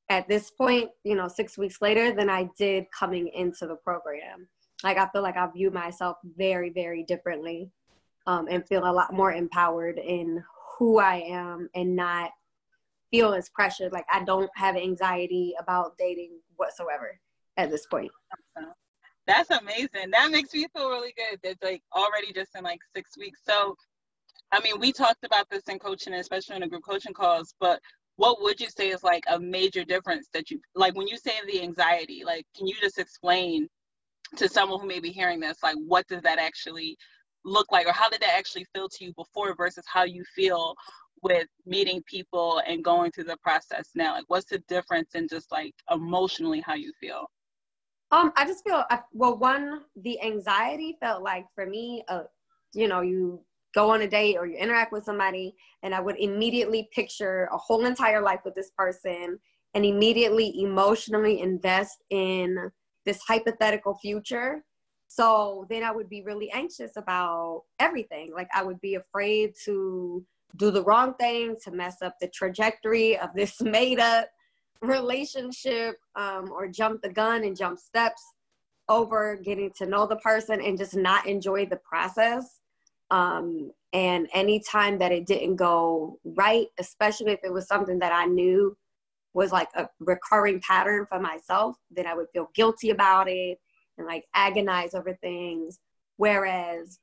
at 0.09 0.29
this 0.29 0.51
point, 0.51 0.91
you 1.05 1.15
know, 1.15 1.29
six 1.29 1.57
weeks 1.57 1.81
later 1.81 2.13
than 2.13 2.29
I 2.29 2.49
did 2.59 2.87
coming 2.97 3.29
into 3.29 3.67
the 3.67 3.77
program. 3.77 4.49
Like 4.83 4.99
I 4.99 5.09
feel 5.09 5.23
like 5.23 5.37
I 5.37 5.47
view 5.51 5.71
myself 5.71 6.17
very, 6.37 6.71
very 6.71 7.05
differently 7.05 7.71
um, 8.27 8.47
and 8.51 8.67
feel 8.67 8.85
a 8.85 8.93
lot 8.93 9.13
more 9.13 9.33
empowered 9.33 9.99
in 9.99 10.43
who 10.79 10.99
I 10.99 11.17
am 11.29 11.69
and 11.75 11.95
not 11.95 12.31
feel 13.11 13.35
as 13.35 13.49
pressured. 13.51 13.93
Like 13.93 14.07
I 14.13 14.25
don't 14.25 14.51
have 14.57 14.77
anxiety 14.77 15.55
about 15.59 15.97
dating 15.99 16.41
whatsoever 16.57 17.19
at 17.57 17.71
this 17.71 17.87
point. 17.87 18.11
That's 19.27 19.51
amazing. 19.51 20.11
That 20.13 20.31
makes 20.31 20.53
me 20.53 20.67
feel 20.77 20.91
really 20.91 21.15
good. 21.17 21.39
That's 21.43 21.63
like 21.63 21.83
already 21.95 22.33
just 22.33 22.57
in 22.57 22.65
like 22.65 22.81
six 22.95 23.17
weeks. 23.17 23.41
So, 23.49 23.77
I 24.53 24.61
mean, 24.61 24.81
we 24.81 24.93
talked 24.93 25.25
about 25.25 25.49
this 25.51 25.63
in 25.69 25.79
coaching, 25.79 26.15
especially 26.15 26.57
in 26.57 26.63
the 26.63 26.69
group 26.69 26.85
coaching 26.85 27.15
calls, 27.15 27.55
but 27.61 27.81
what 28.17 28.43
would 28.43 28.61
you 28.61 28.69
say 28.69 28.91
is 28.91 29.03
like 29.03 29.25
a 29.29 29.39
major 29.39 29.85
difference 29.85 30.29
that 30.33 30.51
you 30.51 30.61
like 30.75 30.95
when 30.97 31.09
you 31.09 31.17
say 31.17 31.33
the 31.47 31.63
anxiety 31.63 32.23
like 32.25 32.45
can 32.57 32.67
you 32.67 32.75
just 32.81 32.99
explain 32.99 33.67
to 34.37 34.49
someone 34.49 34.81
who 34.81 34.87
may 34.87 35.01
be 35.01 35.11
hearing 35.11 35.41
this 35.41 35.59
like 35.63 35.77
what 35.87 36.07
does 36.09 36.23
that 36.23 36.39
actually 36.39 36.97
look 37.45 37.71
like 37.73 37.87
or 37.87 37.93
how 37.93 38.09
did 38.09 38.21
that 38.21 38.37
actually 38.37 38.67
feel 38.75 38.89
to 38.89 39.05
you 39.05 39.13
before 39.17 39.55
versus 39.55 39.85
how 39.93 40.05
you 40.05 40.23
feel 40.37 40.75
with 41.23 41.47
meeting 41.67 42.03
people 42.07 42.61
and 42.67 42.85
going 42.85 43.11
through 43.11 43.25
the 43.25 43.37
process 43.43 43.91
now 43.95 44.13
like 44.15 44.25
what's 44.29 44.47
the 44.47 44.59
difference 44.69 45.15
in 45.15 45.27
just 45.29 45.51
like 45.51 45.75
emotionally 45.91 46.61
how 46.61 46.75
you 46.75 46.93
feel 47.01 47.27
um 48.13 48.33
i 48.37 48.45
just 48.47 48.63
feel 48.65 48.85
well 49.13 49.37
one 49.37 49.81
the 49.97 50.21
anxiety 50.23 50.97
felt 51.01 51.23
like 51.23 51.47
for 51.55 51.67
me 51.67 52.05
uh 52.09 52.23
you 52.75 52.87
know 52.87 53.01
you 53.01 53.41
go 53.75 53.91
on 53.91 54.03
a 54.03 54.09
date 54.09 54.37
or 54.37 54.47
you 54.47 54.57
interact 54.57 54.93
with 54.93 55.05
somebody 55.05 55.55
and 55.83 55.95
i 55.95 56.01
would 56.01 56.17
immediately 56.19 56.89
picture 56.95 57.49
a 57.53 57.57
whole 57.57 57.85
entire 57.85 58.23
life 58.23 58.41
with 58.45 58.55
this 58.55 58.71
person 58.77 59.39
and 59.75 59.85
immediately 59.85 60.61
emotionally 60.61 61.41
invest 61.41 62.03
in 62.11 62.71
this 63.05 63.21
hypothetical 63.27 63.97
future. 63.99 64.65
So 65.09 65.67
then 65.69 65.83
i 65.83 65.91
would 65.91 66.09
be 66.09 66.23
really 66.23 66.51
anxious 66.51 66.97
about 66.97 67.63
everything. 67.79 68.33
Like 68.35 68.49
i 68.55 68.63
would 68.63 68.81
be 68.81 68.95
afraid 68.95 69.55
to 69.65 70.25
do 70.57 70.71
the 70.71 70.85
wrong 70.85 71.15
thing 71.15 71.57
to 71.65 71.71
mess 71.71 72.03
up 72.03 72.17
the 72.21 72.29
trajectory 72.29 73.19
of 73.19 73.31
this 73.35 73.61
made 73.61 74.01
up 74.01 74.29
relationship 74.83 75.97
um, 76.17 76.51
or 76.53 76.69
jump 76.69 77.03
the 77.03 77.09
gun 77.09 77.45
and 77.45 77.57
jump 77.57 77.79
steps 77.79 78.23
over 78.89 79.37
getting 79.37 79.71
to 79.79 79.87
know 79.87 80.07
the 80.07 80.17
person 80.17 80.61
and 80.61 80.77
just 80.77 80.97
not 80.97 81.27
enjoy 81.27 81.65
the 81.65 81.77
process 81.77 82.61
um, 83.13 83.71
and 83.93 84.27
anytime 84.33 84.99
that 84.99 85.13
it 85.13 85.27
didn't 85.27 85.57
go 85.57 86.19
right, 86.25 86.69
especially 86.79 87.33
if 87.33 87.41
it 87.45 87.53
was 87.53 87.69
something 87.69 87.99
that 87.99 88.11
I 88.11 88.25
knew 88.25 88.75
was 89.35 89.53
like 89.53 89.69
a 89.77 89.89
recurring 90.01 90.61
pattern 90.61 91.07
for 91.07 91.21
myself, 91.21 91.77
then 91.91 92.07
I 92.07 92.15
would 92.15 92.29
feel 92.33 92.49
guilty 92.55 92.89
about 92.89 93.29
it 93.29 93.61
and 93.99 94.07
like 94.07 94.25
agonize 94.35 94.95
over 94.95 95.13
things. 95.13 95.79
Whereas 96.17 96.99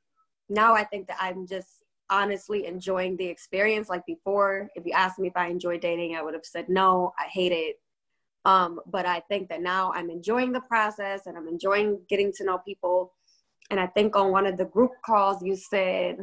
now 0.48 0.74
I 0.74 0.82
think 0.82 1.06
that 1.06 1.18
I'm 1.20 1.46
just 1.46 1.84
honestly 2.10 2.66
enjoying 2.66 3.16
the 3.16 3.26
experience. 3.26 3.88
Like 3.88 4.04
before, 4.06 4.68
if 4.74 4.84
you 4.84 4.92
asked 4.92 5.18
me 5.18 5.28
if 5.28 5.36
I 5.36 5.48
enjoy 5.48 5.78
dating, 5.78 6.16
I 6.16 6.22
would 6.22 6.34
have 6.34 6.44
said 6.44 6.68
no, 6.68 7.12
I 7.18 7.24
hate 7.24 7.52
it. 7.52 7.76
Um, 8.44 8.80
but 8.86 9.06
I 9.06 9.20
think 9.28 9.48
that 9.50 9.60
now 9.60 9.92
I'm 9.94 10.10
enjoying 10.10 10.52
the 10.52 10.62
process 10.62 11.26
and 11.26 11.36
I'm 11.36 11.46
enjoying 11.46 12.00
getting 12.08 12.32
to 12.38 12.44
know 12.44 12.58
people 12.58 13.12
and 13.70 13.78
I 13.78 13.86
think 13.86 14.16
on 14.16 14.32
one 14.32 14.46
of 14.46 14.56
the 14.56 14.64
group 14.64 14.92
calls 15.04 15.42
you 15.42 15.56
said 15.56 16.18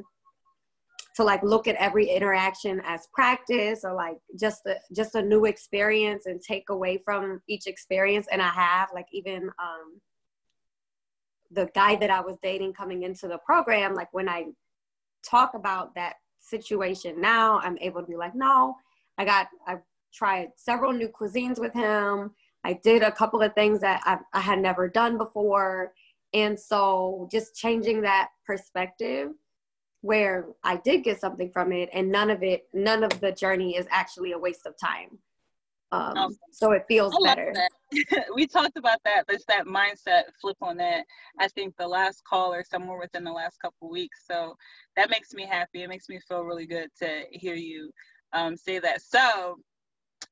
to 1.15 1.23
like 1.23 1.41
look 1.41 1.67
at 1.67 1.75
every 1.75 2.09
interaction 2.09 2.81
as 2.85 3.07
practice 3.13 3.83
or 3.83 3.93
like 3.93 4.17
just 4.39 4.65
a 4.67 4.75
just 4.95 5.15
a 5.15 5.21
new 5.21 5.45
experience 5.45 6.27
and 6.27 6.41
take 6.41 6.69
away 6.69 7.01
from 7.03 7.41
each 7.47 7.65
experience 7.65 8.27
and 8.31 8.41
I 8.41 8.49
have 8.49 8.89
like 8.93 9.07
even 9.11 9.49
um 9.59 9.99
the 11.49 11.69
guy 11.73 11.95
that 11.95 12.09
I 12.09 12.19
was 12.19 12.37
dating 12.43 12.73
coming 12.73 13.03
into 13.03 13.27
the 13.27 13.39
program 13.39 13.95
like 13.95 14.13
when 14.13 14.29
I 14.29 14.45
talk 15.29 15.53
about 15.53 15.93
that 15.95 16.15
situation. 16.39 17.19
Now 17.19 17.59
I'm 17.59 17.77
able 17.79 18.01
to 18.01 18.07
be 18.07 18.15
like 18.15 18.35
no 18.35 18.75
I 19.17 19.25
got 19.25 19.47
I 19.65 19.77
tried 20.13 20.49
several 20.55 20.93
new 20.93 21.09
cuisines 21.09 21.59
with 21.59 21.73
him. 21.73 22.31
I 22.63 22.73
did 22.73 23.01
a 23.01 23.11
couple 23.11 23.41
of 23.41 23.53
things 23.53 23.79
that 23.81 24.01
I, 24.05 24.17
I 24.33 24.41
had 24.41 24.59
never 24.59 24.87
done 24.87 25.17
before. 25.17 25.93
And 26.33 26.59
so 26.59 27.27
just 27.31 27.55
changing 27.55 28.01
that 28.01 28.29
perspective 28.45 29.29
where 30.01 30.47
I 30.63 30.77
did 30.77 31.03
get 31.03 31.19
something 31.19 31.51
from 31.51 31.71
it 31.71 31.89
and 31.93 32.11
none 32.11 32.29
of 32.29 32.43
it, 32.43 32.67
none 32.73 33.03
of 33.03 33.19
the 33.19 33.31
journey 33.31 33.75
is 33.75 33.87
actually 33.89 34.33
a 34.33 34.37
waste 34.37 34.65
of 34.65 34.75
time. 34.77 35.17
Um, 35.91 36.17
awesome. 36.17 36.37
So 36.51 36.71
it 36.73 36.83
feels 36.87 37.15
better. 37.23 37.53
we 38.35 38.47
talked 38.47 38.77
about 38.77 38.99
that. 39.05 39.23
There's 39.27 39.45
that 39.47 39.65
mindset 39.65 40.23
flip 40.41 40.57
on 40.61 40.77
that. 40.77 41.05
I 41.39 41.47
think 41.47 41.75
the 41.77 41.87
last 41.87 42.23
call 42.25 42.53
or 42.53 42.63
somewhere 42.63 42.97
within 42.97 43.23
the 43.23 43.31
last 43.31 43.59
couple 43.61 43.89
weeks. 43.89 44.23
So 44.29 44.55
that 44.95 45.09
makes 45.09 45.33
me 45.33 45.45
happy. 45.45 45.83
It 45.83 45.89
makes 45.89 46.09
me 46.09 46.19
feel 46.27 46.41
really 46.41 46.65
good 46.65 46.89
to 46.99 47.23
hear 47.31 47.55
you 47.55 47.91
um, 48.33 48.57
say 48.57 48.79
that. 48.79 49.01
So 49.01 49.59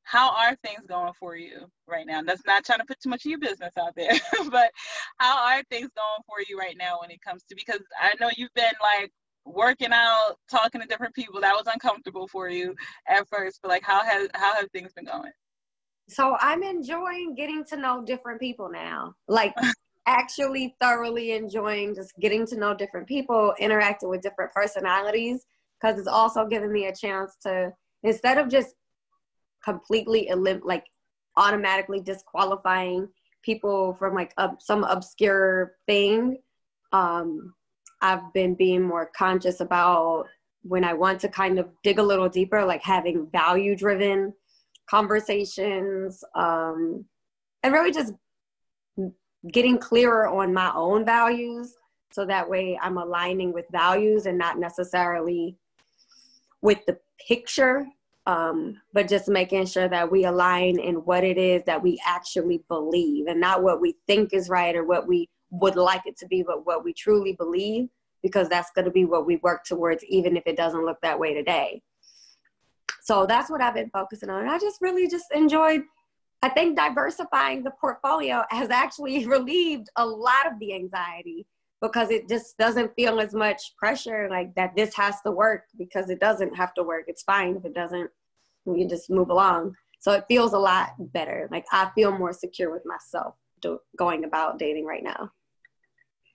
how 0.03 0.35
are 0.35 0.55
things 0.63 0.85
going 0.87 1.13
for 1.19 1.35
you 1.35 1.67
right 1.87 2.05
now? 2.05 2.21
That's 2.21 2.45
not 2.45 2.65
trying 2.65 2.79
to 2.79 2.85
put 2.85 2.99
too 2.99 3.09
much 3.09 3.25
of 3.25 3.29
your 3.29 3.39
business 3.39 3.73
out 3.77 3.95
there, 3.95 4.11
but 4.51 4.71
how 5.17 5.37
are 5.45 5.63
things 5.63 5.89
going 5.95 6.23
for 6.27 6.37
you 6.47 6.57
right 6.57 6.75
now 6.77 6.99
when 7.01 7.11
it 7.11 7.21
comes 7.21 7.43
to 7.45 7.55
because 7.55 7.81
I 7.99 8.13
know 8.19 8.29
you've 8.35 8.53
been 8.53 8.73
like 8.81 9.11
working 9.45 9.91
out, 9.91 10.35
talking 10.49 10.81
to 10.81 10.87
different 10.87 11.15
people. 11.15 11.39
That 11.41 11.55
was 11.55 11.67
uncomfortable 11.71 12.27
for 12.27 12.49
you 12.49 12.75
at 13.07 13.27
first, 13.29 13.59
but 13.61 13.69
like 13.69 13.83
how 13.83 14.03
has 14.03 14.27
how 14.33 14.55
have 14.55 14.69
things 14.71 14.93
been 14.93 15.05
going? 15.05 15.31
So 16.07 16.37
I'm 16.39 16.63
enjoying 16.63 17.35
getting 17.35 17.63
to 17.65 17.77
know 17.77 18.03
different 18.03 18.39
people 18.39 18.69
now. 18.69 19.15
Like 19.27 19.53
actually 20.07 20.75
thoroughly 20.79 21.31
enjoying 21.31 21.95
just 21.95 22.13
getting 22.19 22.45
to 22.47 22.57
know 22.57 22.75
different 22.75 23.07
people, 23.07 23.53
interacting 23.59 24.09
with 24.09 24.21
different 24.21 24.51
personalities 24.53 25.45
because 25.79 25.99
it's 25.99 26.07
also 26.07 26.45
giving 26.45 26.71
me 26.71 26.87
a 26.87 26.95
chance 26.95 27.35
to 27.43 27.71
instead 28.03 28.37
of 28.37 28.49
just 28.49 28.75
completely 29.63 30.29
elim- 30.29 30.61
like 30.63 30.85
automatically 31.37 31.99
disqualifying 31.99 33.07
people 33.43 33.93
from 33.95 34.13
like 34.13 34.33
uh, 34.37 34.49
some 34.59 34.83
obscure 34.83 35.73
thing 35.85 36.37
um 36.93 37.53
i've 38.01 38.31
been 38.33 38.55
being 38.55 38.81
more 38.81 39.11
conscious 39.17 39.59
about 39.59 40.25
when 40.61 40.83
i 40.83 40.93
want 40.93 41.19
to 41.19 41.27
kind 41.27 41.59
of 41.59 41.67
dig 41.83 41.99
a 41.99 42.03
little 42.03 42.29
deeper 42.29 42.63
like 42.63 42.81
having 42.81 43.27
value 43.31 43.75
driven 43.75 44.33
conversations 44.89 46.23
um 46.35 47.05
and 47.63 47.73
really 47.73 47.91
just 47.91 48.13
getting 49.51 49.77
clearer 49.77 50.27
on 50.27 50.53
my 50.53 50.71
own 50.75 51.05
values 51.05 51.75
so 52.11 52.25
that 52.25 52.49
way 52.49 52.77
i'm 52.81 52.97
aligning 52.97 53.53
with 53.53 53.65
values 53.71 54.25
and 54.25 54.37
not 54.37 54.59
necessarily 54.59 55.55
with 56.61 56.79
the 56.85 56.97
picture 57.27 57.85
um, 58.27 58.81
but 58.91 59.07
just 59.07 59.27
making 59.27 59.67
sure 59.67 59.87
that 59.87 60.11
we 60.11 60.25
align 60.25 60.79
in 60.79 60.95
what 60.95 61.23
it 61.23 61.37
is 61.37 61.61
that 61.65 61.83
we 61.83 61.99
actually 62.05 62.63
believe 62.67 63.27
and 63.27 63.39
not 63.39 63.61
what 63.61 63.79
we 63.79 63.95
think 64.07 64.33
is 64.33 64.49
right 64.49 64.75
or 64.75 64.83
what 64.83 65.07
we 65.07 65.29
would 65.51 65.75
like 65.75 66.01
it 66.05 66.17
to 66.17 66.27
be, 66.27 66.43
but 66.43 66.65
what 66.65 66.83
we 66.83 66.93
truly 66.93 67.33
believe, 67.33 67.89
because 68.23 68.49
that's 68.49 68.71
going 68.71 68.85
to 68.85 68.91
be 68.91 69.05
what 69.05 69.25
we 69.25 69.37
work 69.37 69.63
towards, 69.63 70.03
even 70.05 70.35
if 70.35 70.43
it 70.47 70.57
doesn't 70.57 70.85
look 70.85 70.97
that 71.01 71.19
way 71.19 71.33
today. 71.33 71.81
So 73.05 73.27
that's 73.27 73.51
what 73.51 73.61
I've 73.61 73.75
been 73.75 73.91
focusing 73.91 74.31
on. 74.31 74.49
I 74.49 74.57
just 74.57 74.81
really 74.81 75.07
just 75.07 75.31
enjoyed. 75.31 75.83
I 76.41 76.49
think 76.49 76.75
diversifying 76.75 77.63
the 77.63 77.69
portfolio 77.79 78.43
has 78.49 78.71
actually 78.71 79.25
relieved 79.37 79.89
a 79.95 80.05
lot 80.05 80.51
of 80.51 80.59
the 80.59 80.73
anxiety 80.73 81.45
because 81.83 82.09
it 82.09 82.27
just 82.27 82.57
doesn't 82.57 82.95
feel 82.95 83.19
as 83.19 83.35
much 83.35 83.75
pressure 83.77 84.27
like 84.31 84.55
that 84.55 84.75
this 84.75 84.95
has 84.95 85.21
to 85.21 85.29
work 85.29 85.65
because 85.77 86.09
it 86.09 86.19
doesn't 86.19 86.55
have 86.55 86.73
to 86.73 86.83
work. 86.83 87.03
It's 87.07 87.21
fine 87.21 87.55
if 87.55 87.63
it 87.63 87.75
doesn't. 87.75 88.09
We 88.65 88.79
can 88.79 88.89
just 88.89 89.11
move 89.11 89.29
along. 89.29 89.75
So 89.99 90.11
it 90.13 90.25
feels 90.27 90.53
a 90.53 90.57
lot 90.57 90.93
better. 90.97 91.47
Like 91.51 91.65
I 91.71 91.91
feel 91.93 92.11
more 92.11 92.33
secure 92.33 92.71
with 92.71 92.87
myself 92.87 93.35
do, 93.61 93.77
going 93.95 94.23
about 94.23 94.57
dating 94.57 94.85
right 94.85 95.03
now. 95.03 95.29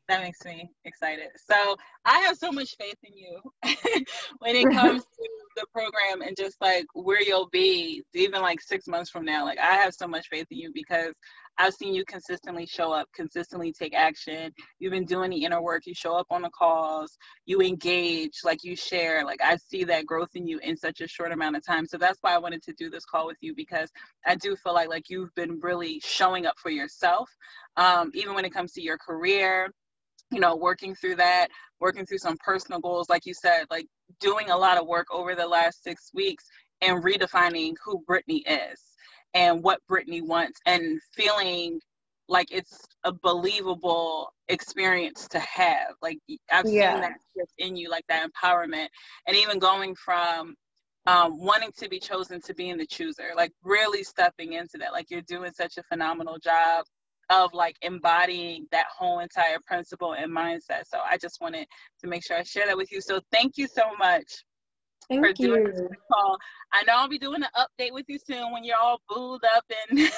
That 0.08 0.22
makes 0.22 0.44
me 0.44 0.70
excited. 0.84 1.30
So 1.36 1.76
I 2.04 2.20
have 2.20 2.36
so 2.36 2.50
much 2.50 2.76
faith 2.78 2.96
in 3.04 3.16
you 3.16 3.40
when 4.38 4.56
it 4.56 4.70
comes 4.72 5.02
to 5.02 5.28
the 5.56 5.66
program 5.72 6.22
and 6.26 6.36
just 6.36 6.56
like 6.60 6.86
where 6.94 7.22
you'll 7.22 7.48
be 7.50 8.02
even 8.14 8.40
like 8.40 8.60
six 8.60 8.86
months 8.86 9.10
from 9.10 9.24
now. 9.24 9.44
Like 9.44 9.58
I 9.58 9.74
have 9.74 9.94
so 9.94 10.06
much 10.06 10.28
faith 10.28 10.46
in 10.50 10.58
you 10.58 10.70
because 10.72 11.12
I've 11.58 11.74
seen 11.74 11.94
you 11.94 12.04
consistently 12.06 12.64
show 12.64 12.90
up, 12.92 13.08
consistently 13.14 13.72
take 13.72 13.94
action. 13.94 14.50
You've 14.78 14.92
been 14.92 15.04
doing 15.04 15.30
the 15.30 15.44
inner 15.44 15.60
work. 15.60 15.82
You 15.84 15.94
show 15.94 16.16
up 16.16 16.26
on 16.30 16.40
the 16.40 16.50
calls, 16.50 17.18
you 17.44 17.60
engage, 17.60 18.38
like 18.44 18.64
you 18.64 18.74
share. 18.74 19.24
Like 19.24 19.40
I 19.42 19.56
see 19.56 19.84
that 19.84 20.06
growth 20.06 20.30
in 20.34 20.46
you 20.46 20.58
in 20.60 20.76
such 20.76 21.02
a 21.02 21.08
short 21.08 21.32
amount 21.32 21.56
of 21.56 21.66
time. 21.66 21.86
So 21.86 21.98
that's 21.98 22.18
why 22.22 22.34
I 22.34 22.38
wanted 22.38 22.62
to 22.62 22.72
do 22.72 22.88
this 22.88 23.04
call 23.04 23.26
with 23.26 23.36
you 23.40 23.54
because 23.54 23.90
I 24.26 24.36
do 24.36 24.56
feel 24.56 24.72
like 24.72 24.88
like 24.88 25.10
you've 25.10 25.34
been 25.34 25.60
really 25.60 26.00
showing 26.02 26.46
up 26.46 26.54
for 26.58 26.70
yourself, 26.70 27.28
um, 27.76 28.10
even 28.14 28.34
when 28.34 28.46
it 28.46 28.54
comes 28.54 28.72
to 28.72 28.82
your 28.82 28.96
career, 28.96 29.70
you 30.30 30.40
know, 30.40 30.56
working 30.56 30.94
through 30.94 31.16
that, 31.16 31.48
working 31.80 32.06
through 32.06 32.18
some 32.18 32.36
personal 32.38 32.80
goals, 32.80 33.08
like 33.08 33.26
you 33.26 33.34
said, 33.34 33.64
like 33.70 33.86
doing 34.20 34.50
a 34.50 34.56
lot 34.56 34.78
of 34.78 34.86
work 34.86 35.06
over 35.10 35.34
the 35.34 35.46
last 35.46 35.82
six 35.82 36.10
weeks 36.14 36.44
and 36.80 37.02
redefining 37.02 37.74
who 37.84 38.02
Brittany 38.06 38.44
is 38.46 38.80
and 39.34 39.62
what 39.62 39.80
Brittany 39.88 40.20
wants 40.20 40.60
and 40.66 41.00
feeling 41.14 41.80
like 42.28 42.48
it's 42.50 42.86
a 43.04 43.12
believable 43.12 44.32
experience 44.48 45.26
to 45.28 45.40
have. 45.40 45.94
Like 46.00 46.18
I've 46.50 46.66
yeah. 46.66 46.92
seen 46.92 47.00
that 47.02 47.20
shift 47.36 47.52
in 47.58 47.76
you, 47.76 47.90
like 47.90 48.04
that 48.08 48.28
empowerment, 48.30 48.86
and 49.26 49.36
even 49.36 49.58
going 49.58 49.94
from 49.96 50.54
um, 51.06 51.40
wanting 51.40 51.72
to 51.78 51.88
be 51.88 51.98
chosen 51.98 52.40
to 52.42 52.54
being 52.54 52.76
the 52.76 52.86
chooser, 52.86 53.30
like 53.36 53.52
really 53.64 54.04
stepping 54.04 54.52
into 54.52 54.78
that. 54.78 54.92
Like 54.92 55.10
you're 55.10 55.22
doing 55.22 55.52
such 55.52 55.76
a 55.78 55.82
phenomenal 55.84 56.38
job 56.38 56.84
of 57.30 57.54
like 57.54 57.76
embodying 57.82 58.66
that 58.72 58.86
whole 58.96 59.20
entire 59.20 59.58
principle 59.66 60.14
and 60.14 60.30
mindset. 60.30 60.84
So 60.86 60.98
I 61.08 61.16
just 61.16 61.40
wanted 61.40 61.66
to 62.02 62.08
make 62.08 62.24
sure 62.24 62.36
I 62.36 62.42
share 62.42 62.66
that 62.66 62.76
with 62.76 62.92
you. 62.92 63.00
So 63.00 63.20
thank 63.32 63.56
you 63.56 63.66
so 63.66 63.84
much 63.98 64.44
Thank 65.08 65.24
for 65.24 65.32
doing 65.32 65.64
you. 65.64 65.72
this 65.88 65.98
call. 66.12 66.36
I 66.72 66.82
know 66.84 66.94
I'll 66.96 67.08
be 67.08 67.18
doing 67.18 67.42
an 67.42 67.48
update 67.56 67.92
with 67.92 68.06
you 68.08 68.18
soon 68.18 68.52
when 68.52 68.64
you're 68.64 68.76
all 68.80 69.00
booed 69.08 69.42
up 69.56 69.64
and 69.90 69.98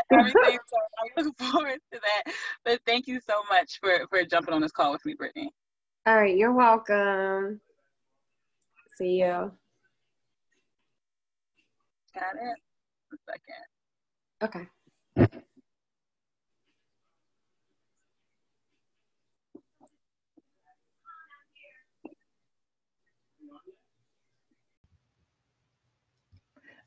everything. 0.12 0.58
so 0.68 0.78
I 1.18 1.22
look 1.22 1.36
forward 1.38 1.78
to 1.92 2.00
that. 2.00 2.34
But 2.64 2.80
thank 2.86 3.06
you 3.06 3.20
so 3.28 3.42
much 3.50 3.78
for 3.80 4.06
for 4.08 4.24
jumping 4.24 4.54
on 4.54 4.60
this 4.60 4.72
call 4.72 4.92
with 4.92 5.04
me, 5.04 5.14
Brittany. 5.14 5.50
All 6.06 6.16
right, 6.16 6.36
you're 6.36 6.52
welcome. 6.52 7.60
See 8.96 9.20
you. 9.20 9.52
Got 12.14 12.34
it. 12.34 12.58
A 13.12 13.16
second. 13.26 14.68
Okay. 15.18 15.38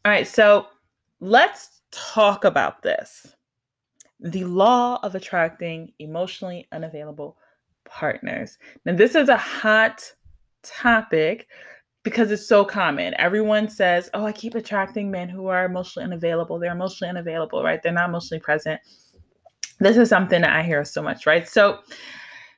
All 0.05 0.12
right, 0.12 0.27
so 0.27 0.67
let's 1.19 1.81
talk 1.89 2.45
about 2.45 2.83
this. 2.83 3.35
The 4.19 4.43
law 4.43 5.00
of 5.01 5.15
attracting 5.15 5.93
emotionally 5.97 6.67
unavailable 6.71 7.38
partners. 7.85 8.59
Now, 8.85 8.95
this 8.95 9.15
is 9.15 9.29
a 9.29 9.38
hot 9.38 10.03
topic 10.62 11.47
because 12.03 12.29
it's 12.29 12.45
so 12.45 12.63
common. 12.63 13.15
Everyone 13.17 13.67
says, 13.67 14.12
Oh, 14.13 14.27
I 14.27 14.31
keep 14.31 14.53
attracting 14.53 15.09
men 15.09 15.27
who 15.27 15.47
are 15.47 15.65
emotionally 15.65 16.05
unavailable. 16.05 16.59
They're 16.59 16.71
emotionally 16.71 17.09
unavailable, 17.09 17.63
right? 17.63 17.81
They're 17.81 17.91
not 17.91 18.09
emotionally 18.09 18.41
present. 18.41 18.79
This 19.79 19.97
is 19.97 20.07
something 20.07 20.41
that 20.41 20.55
I 20.55 20.62
hear 20.62 20.85
so 20.85 21.01
much, 21.01 21.25
right? 21.25 21.50
So, 21.50 21.79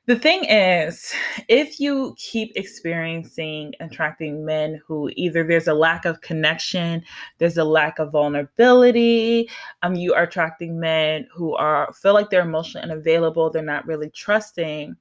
the 0.08 0.18
thing 0.18 0.44
is, 0.44 1.12
if 1.48 1.78
you 1.78 2.14
keep 2.16 2.52
experiencing 2.56 3.74
attracting 3.78 4.42
men 4.42 4.80
who 4.86 5.10
either 5.16 5.44
there's 5.44 5.68
a 5.68 5.74
lack 5.74 6.06
of 6.06 6.22
connection, 6.22 7.04
there's 7.36 7.58
a 7.58 7.64
lack 7.64 7.98
of 7.98 8.10
vulnerability, 8.10 9.50
um, 9.82 9.94
you 9.94 10.14
are 10.14 10.22
attracting 10.22 10.80
men 10.80 11.28
who 11.30 11.54
are 11.56 11.92
feel 11.92 12.14
like 12.14 12.30
they're 12.30 12.40
emotionally 12.40 12.90
unavailable, 12.90 13.50
they're 13.50 13.62
not 13.62 13.86
really 13.86 14.08
trusting. 14.08 14.96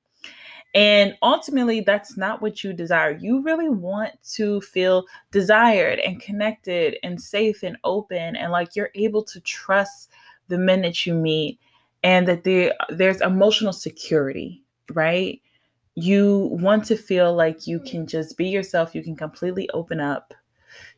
And 0.76 1.16
ultimately, 1.22 1.80
that's 1.80 2.18
not 2.18 2.42
what 2.42 2.62
you 2.62 2.74
desire. 2.74 3.18
You 3.18 3.42
really 3.42 3.70
want 3.70 4.12
to 4.34 4.60
feel 4.60 5.06
desired 5.32 6.00
and 6.00 6.20
connected 6.20 6.98
and 7.02 7.20
safe 7.20 7.64
and 7.64 7.78
open, 7.86 8.36
and 8.36 8.52
like 8.52 8.76
you're 8.76 8.92
able 8.94 9.24
to 9.24 9.40
trust 9.40 10.10
the 10.50 10.58
men 10.58 10.82
that 10.82 11.06
you 11.06 11.14
meet, 11.14 11.62
and 12.04 12.28
that 12.28 12.44
there, 12.44 12.74
there's 12.90 13.22
emotional 13.22 13.72
security 13.72 14.66
right? 14.94 15.42
You 15.96 16.50
want 16.52 16.86
to 16.86 16.96
feel 16.96 17.34
like 17.34 17.68
you 17.68 17.80
mm-hmm. 17.80 17.88
can 17.88 18.08
just 18.08 18.38
be 18.38 18.48
yourself, 18.48 18.96
you 18.96 19.04
can 19.04 19.16
completely 19.16 19.70
open 19.72 20.00
up, 20.00 20.34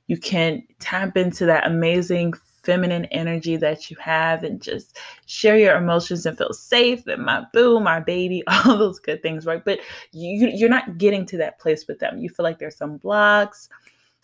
you 0.08 0.18
can 0.18 0.64
tap 0.80 1.18
into 1.18 1.46
that 1.46 1.68
amazing 1.68 2.34
feminine 2.64 3.06
energy 3.06 3.56
that 3.56 3.90
you 3.90 3.98
have 3.98 4.44
and 4.44 4.62
just 4.62 5.00
share 5.26 5.58
your 5.58 5.76
emotions 5.76 6.26
and 6.26 6.38
feel 6.38 6.54
safe 6.54 7.08
and 7.08 7.24
my 7.24 7.44
boo, 7.54 7.80
my 7.80 8.00
baby, 8.00 8.44
all 8.48 8.78
those 8.78 9.00
good 9.00 9.22
things, 9.22 9.46
right? 9.46 9.64
But 9.64 9.80
you 10.12 10.48
you're 10.48 10.70
not 10.70 10.98
getting 10.98 11.26
to 11.28 11.38
that 11.38 11.60
place 11.60 11.88
with 11.88 12.00
them. 12.00 12.18
You 12.20 12.30
feel 12.30 12.44
like 12.44 12.60
there's 12.60 12.78
some 12.78 12.98
blocks. 12.98 13.70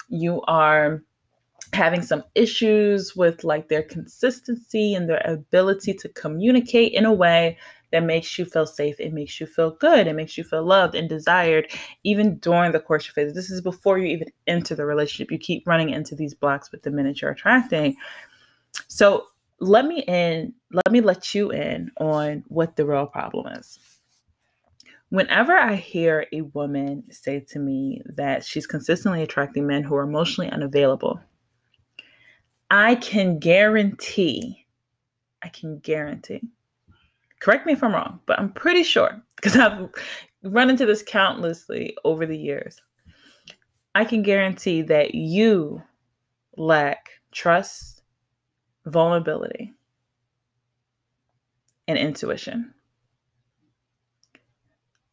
You 0.09 0.41
are 0.43 1.01
having 1.73 2.01
some 2.01 2.23
issues 2.35 3.15
with 3.15 3.43
like 3.43 3.69
their 3.69 3.83
consistency 3.83 4.93
and 4.93 5.09
their 5.09 5.21
ability 5.25 5.93
to 5.93 6.09
communicate 6.09 6.93
in 6.93 7.05
a 7.05 7.13
way 7.13 7.57
that 7.95 8.03
makes 8.03 8.37
you 8.37 8.43
feel 8.43 8.65
safe. 8.65 8.99
It 8.99 9.13
makes 9.13 9.39
you 9.39 9.47
feel 9.47 9.71
good. 9.71 10.05
It 10.05 10.15
makes 10.17 10.37
you 10.37 10.43
feel 10.43 10.65
loved 10.65 10.95
and 10.95 11.07
desired, 11.07 11.71
even 12.03 12.39
during 12.39 12.73
the 12.73 12.79
courtship 12.81 13.15
phase. 13.15 13.33
This 13.33 13.49
is 13.49 13.61
before 13.61 13.97
you 13.97 14.07
even 14.07 14.27
enter 14.47 14.75
the 14.75 14.85
relationship. 14.85 15.31
You 15.31 15.37
keep 15.37 15.65
running 15.65 15.91
into 15.91 16.13
these 16.13 16.33
blocks 16.33 16.73
with 16.73 16.83
the 16.83 16.91
minute 16.91 17.21
you're 17.21 17.31
attracting. 17.31 17.95
So 18.89 19.27
let 19.61 19.85
me 19.85 20.03
in, 20.09 20.53
let 20.73 20.91
me 20.91 20.99
let 20.99 21.33
you 21.33 21.51
in 21.51 21.89
on 21.97 22.43
what 22.49 22.75
the 22.75 22.85
real 22.85 23.07
problem 23.07 23.47
is. 23.53 23.79
Whenever 25.07 25.55
I 25.55 25.75
hear 25.75 26.27
a 26.33 26.41
woman 26.41 27.05
say 27.11 27.39
to 27.51 27.59
me 27.59 28.01
that 28.17 28.43
she's 28.43 28.67
consistently 28.67 29.23
attracting 29.23 29.65
men 29.65 29.83
who 29.83 29.95
are 29.95 30.03
emotionally 30.03 30.51
unavailable, 30.51 31.21
I 32.69 32.95
can 32.95 33.39
guarantee, 33.39 34.65
I 35.41 35.47
can 35.47 35.79
guarantee 35.79 36.41
Correct 37.45 37.67
me 37.67 37.73
if 37.73 37.83
I'm 37.83 37.93
wrong, 37.93 38.19
but 38.25 38.39
I'm 38.39 38.51
pretty 38.51 38.81
sure 38.81 39.21
because 39.35 39.55
I've 39.55 39.87
run 40.41 40.71
into 40.71 40.87
this 40.87 41.03
countlessly 41.03 41.95
over 42.03 42.25
the 42.25 42.35
years. 42.35 42.81
I 43.93 44.03
can 44.03 44.23
guarantee 44.23 44.81
that 44.81 45.13
you 45.13 45.79
lack 46.57 47.11
trust, 47.31 48.01
vulnerability, 48.87 49.75
and 51.87 51.99
intuition. 51.99 52.73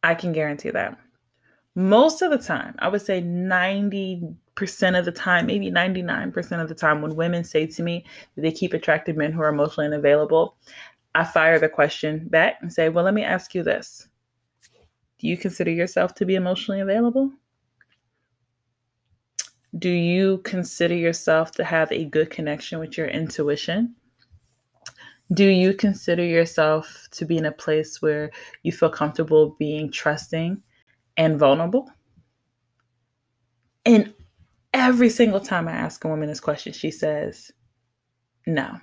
I 0.01 0.15
can 0.15 0.33
guarantee 0.33 0.71
that. 0.71 0.97
Most 1.75 2.23
of 2.23 2.31
the 2.31 2.39
time, 2.39 2.73
I 2.79 2.87
would 2.87 3.03
say 3.03 3.21
90% 3.21 4.35
of 4.97 5.05
the 5.05 5.11
time, 5.11 5.45
maybe 5.45 5.69
99% 5.69 6.61
of 6.61 6.67
the 6.67 6.73
time, 6.73 7.03
when 7.03 7.15
women 7.15 7.43
say 7.43 7.67
to 7.67 7.83
me 7.83 8.05
that 8.35 8.41
they 8.41 8.51
keep 8.51 8.73
attracting 8.73 9.17
men 9.17 9.31
who 9.31 9.41
are 9.41 9.49
emotionally 9.49 9.85
unavailable, 9.85 10.57
I 11.15 11.23
fire 11.23 11.59
the 11.59 11.69
question 11.69 12.27
back 12.27 12.57
and 12.61 12.71
say, 12.71 12.89
Well, 12.89 13.05
let 13.05 13.13
me 13.13 13.23
ask 13.23 13.53
you 13.53 13.63
this 13.63 14.07
Do 15.19 15.27
you 15.27 15.37
consider 15.37 15.71
yourself 15.71 16.15
to 16.15 16.25
be 16.25 16.35
emotionally 16.35 16.81
available? 16.81 17.31
Do 19.77 19.89
you 19.89 20.39
consider 20.39 20.95
yourself 20.95 21.51
to 21.53 21.63
have 21.63 21.91
a 21.91 22.05
good 22.05 22.29
connection 22.29 22.79
with 22.79 22.97
your 22.97 23.07
intuition? 23.07 23.95
Do 25.33 25.45
you 25.45 25.73
consider 25.73 26.23
yourself 26.23 27.07
to 27.11 27.25
be 27.25 27.37
in 27.37 27.45
a 27.45 27.51
place 27.51 28.01
where 28.01 28.29
you 28.61 28.71
feel 28.71 28.89
comfortable 28.89 29.55
being 29.57 29.91
trusting 29.91 30.61
and 31.17 31.39
vulnerable? 31.39 31.89
And 33.85 34.13
every 34.73 35.09
single 35.09 35.39
time 35.39 35.67
I 35.67 35.71
ask 35.71 36.03
a 36.03 36.07
woman 36.07 36.27
this 36.27 36.39
question, 36.39 36.71
she 36.71 36.91
says, 36.91 37.51
No 38.45 38.79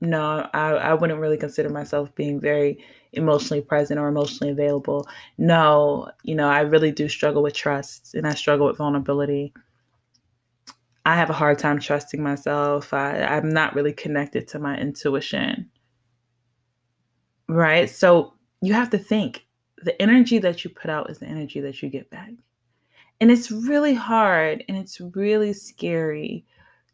no, 0.00 0.48
I, 0.54 0.70
I 0.70 0.94
wouldn't 0.94 1.18
really 1.18 1.36
consider 1.36 1.68
myself 1.68 2.14
being 2.14 2.40
very 2.40 2.84
emotionally 3.12 3.60
present 3.60 3.98
or 3.98 4.08
emotionally 4.08 4.52
available. 4.52 5.08
No, 5.38 6.10
you 6.22 6.34
know, 6.34 6.48
I 6.48 6.60
really 6.60 6.92
do 6.92 7.08
struggle 7.08 7.42
with 7.42 7.54
trust 7.54 8.14
and 8.14 8.26
I 8.26 8.34
struggle 8.34 8.66
with 8.66 8.76
vulnerability. 8.76 9.52
I 11.04 11.16
have 11.16 11.30
a 11.30 11.34
hard 11.34 11.58
time 11.58 11.80
trusting 11.80 12.22
myself. 12.22 12.92
I, 12.92 13.22
I'm 13.22 13.48
not 13.48 13.74
really 13.74 13.92
connected 13.92 14.46
to 14.48 14.58
my 14.58 14.76
intuition. 14.76 15.70
Right? 17.48 17.90
So 17.90 18.34
you 18.60 18.74
have 18.74 18.90
to 18.90 18.98
think 18.98 19.46
the 19.82 20.00
energy 20.00 20.38
that 20.38 20.64
you 20.64 20.70
put 20.70 20.90
out 20.90 21.10
is 21.10 21.18
the 21.18 21.26
energy 21.26 21.60
that 21.60 21.82
you 21.82 21.88
get 21.88 22.10
back. 22.10 22.30
And 23.20 23.32
it's 23.32 23.50
really 23.50 23.94
hard 23.94 24.62
and 24.68 24.76
it's 24.76 25.00
really 25.00 25.52
scary 25.52 26.44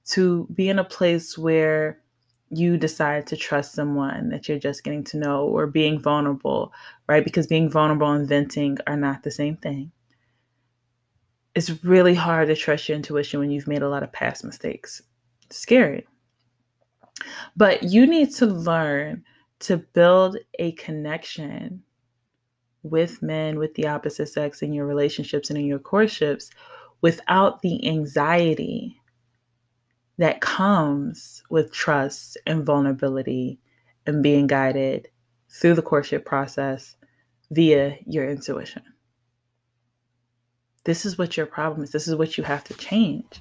to 0.07 0.47
be 0.55 0.69
in 0.69 0.79
a 0.79 0.85
place 0.85 1.37
where 1.37 2.01
you 2.51 2.77
decide 2.77 3.27
to 3.29 3.37
trust 3.37 3.73
someone 3.73 4.29
that 4.29 4.49
you're 4.49 4.59
just 4.59 4.85
getting 4.85 5.05
to 5.05 5.17
know 5.17 5.45
or 5.47 5.67
being 5.67 6.01
vulnerable, 6.01 6.73
right? 7.09 7.25
Because 7.25 7.47
being 7.47 7.71
vulnerable 7.71 8.11
and 8.11 8.29
venting 8.29 8.79
are 8.87 8.97
not 8.97 9.23
the 9.23 9.31
same 9.31 9.57
thing. 9.57 9.91
It's 11.55 11.85
really 11.85 12.15
hard 12.15 12.49
to 12.49 12.57
trust 12.57 12.89
your 12.89 12.97
intuition 12.97 13.41
when 13.41 13.51
you've 13.51 13.69
made 13.69 13.83
a 13.83 13.89
lot 13.89 14.03
of 14.03 14.13
past 14.13 14.45
mistakes. 14.45 15.03
It's 15.47 15.59
scary. 15.59 16.07
But 17.57 17.83
you 17.85 18.07
need 18.07 18.35
to 18.35 18.47
learn 18.47 19.25
to 19.61 19.79
build 19.79 20.37
a 20.59 20.73
connection 20.73 21.83
with 22.83 23.23
men 23.23 23.59
with 23.59 23.75
the 23.75 23.87
opposite 23.87 24.29
sex 24.29 24.63
in 24.63 24.73
your 24.73 24.87
relationships 24.87 25.49
and 25.49 25.59
in 25.59 25.65
your 25.65 25.79
courtships 25.79 26.51
without 27.01 27.63
the 27.63 27.89
anxiety 27.89 29.01
that 30.19 30.41
comes 30.41 31.43
with 31.51 31.73
trust 31.73 32.37
and 32.47 32.65
vulnerability 32.65 33.59
and 34.07 34.23
being 34.23 34.47
guided 34.47 35.09
through 35.51 35.75
the 35.75 35.83
courtship 35.83 36.25
process 36.25 36.97
via 37.51 37.97
your 38.07 38.29
intuition. 38.29 38.83
This 40.85 41.07
is 41.07 41.17
what 41.17 41.37
your 41.37 41.47
problem 41.47 41.83
is. 41.83 41.93
This 41.93 42.09
is 42.09 42.17
what 42.17 42.37
you 42.37 42.45
have 42.45 42.65
to 42.65 42.75
change. 42.75 43.41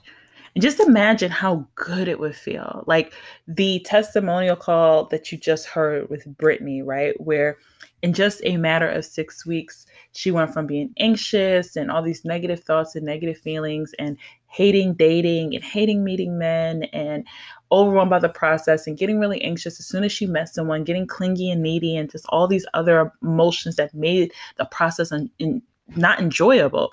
And 0.55 0.61
just 0.61 0.79
imagine 0.79 1.31
how 1.31 1.67
good 1.75 2.07
it 2.07 2.19
would 2.19 2.35
feel. 2.35 2.83
Like 2.85 3.13
the 3.47 3.79
testimonial 3.85 4.55
call 4.55 5.05
that 5.07 5.31
you 5.31 5.37
just 5.37 5.65
heard 5.65 6.09
with 6.09 6.25
Brittany, 6.37 6.81
right? 6.81 7.19
Where 7.19 7.57
in 8.03 8.13
just 8.13 8.41
a 8.43 8.57
matter 8.57 8.87
of 8.87 9.03
six 9.03 9.45
weeks, 9.45 9.85
she 10.11 10.29
went 10.29 10.53
from 10.53 10.67
being 10.67 10.93
anxious 10.99 11.75
and 11.75 11.89
all 11.89 12.03
these 12.03 12.23
negative 12.23 12.63
thoughts 12.63 12.95
and 12.95 13.05
negative 13.05 13.37
feelings 13.37 13.93
and 13.97 14.17
hating 14.53 14.93
dating 14.93 15.55
and 15.55 15.63
hating 15.63 16.03
meeting 16.03 16.37
men 16.37 16.83
and 16.93 17.25
overwhelmed 17.71 18.11
by 18.11 18.19
the 18.19 18.29
process 18.29 18.85
and 18.85 18.99
getting 18.99 19.19
really 19.19 19.41
anxious 19.41 19.79
as 19.79 19.87
soon 19.87 20.03
as 20.03 20.11
she 20.11 20.27
met 20.27 20.47
someone, 20.47 20.83
getting 20.83 21.07
clingy 21.07 21.49
and 21.49 21.63
needy, 21.63 21.97
and 21.97 22.11
just 22.11 22.25
all 22.29 22.47
these 22.47 22.65
other 22.75 23.11
emotions 23.23 23.75
that 23.77 23.93
made 23.95 24.31
the 24.57 24.65
process 24.65 25.11
un- 25.11 25.31
in- 25.39 25.61
not 25.95 26.19
enjoyable. 26.19 26.91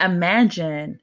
Imagine 0.00 0.98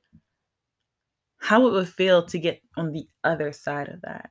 how 1.38 1.66
it 1.66 1.72
would 1.72 1.88
feel 1.88 2.26
to 2.26 2.38
get 2.38 2.62
on 2.76 2.92
the 2.92 3.08
other 3.24 3.54
side 3.54 3.88
of 3.88 4.02
that. 4.02 4.30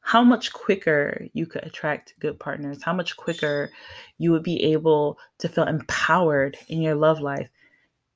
How 0.00 0.22
much 0.22 0.52
quicker 0.52 1.26
you 1.32 1.46
could 1.46 1.64
attract 1.64 2.14
good 2.20 2.38
partners, 2.38 2.84
how 2.84 2.92
much 2.92 3.16
quicker 3.16 3.70
you 4.18 4.30
would 4.30 4.44
be 4.44 4.62
able 4.62 5.18
to 5.38 5.48
feel 5.48 5.64
empowered 5.64 6.56
in 6.68 6.80
your 6.80 6.94
love 6.94 7.18
life 7.18 7.48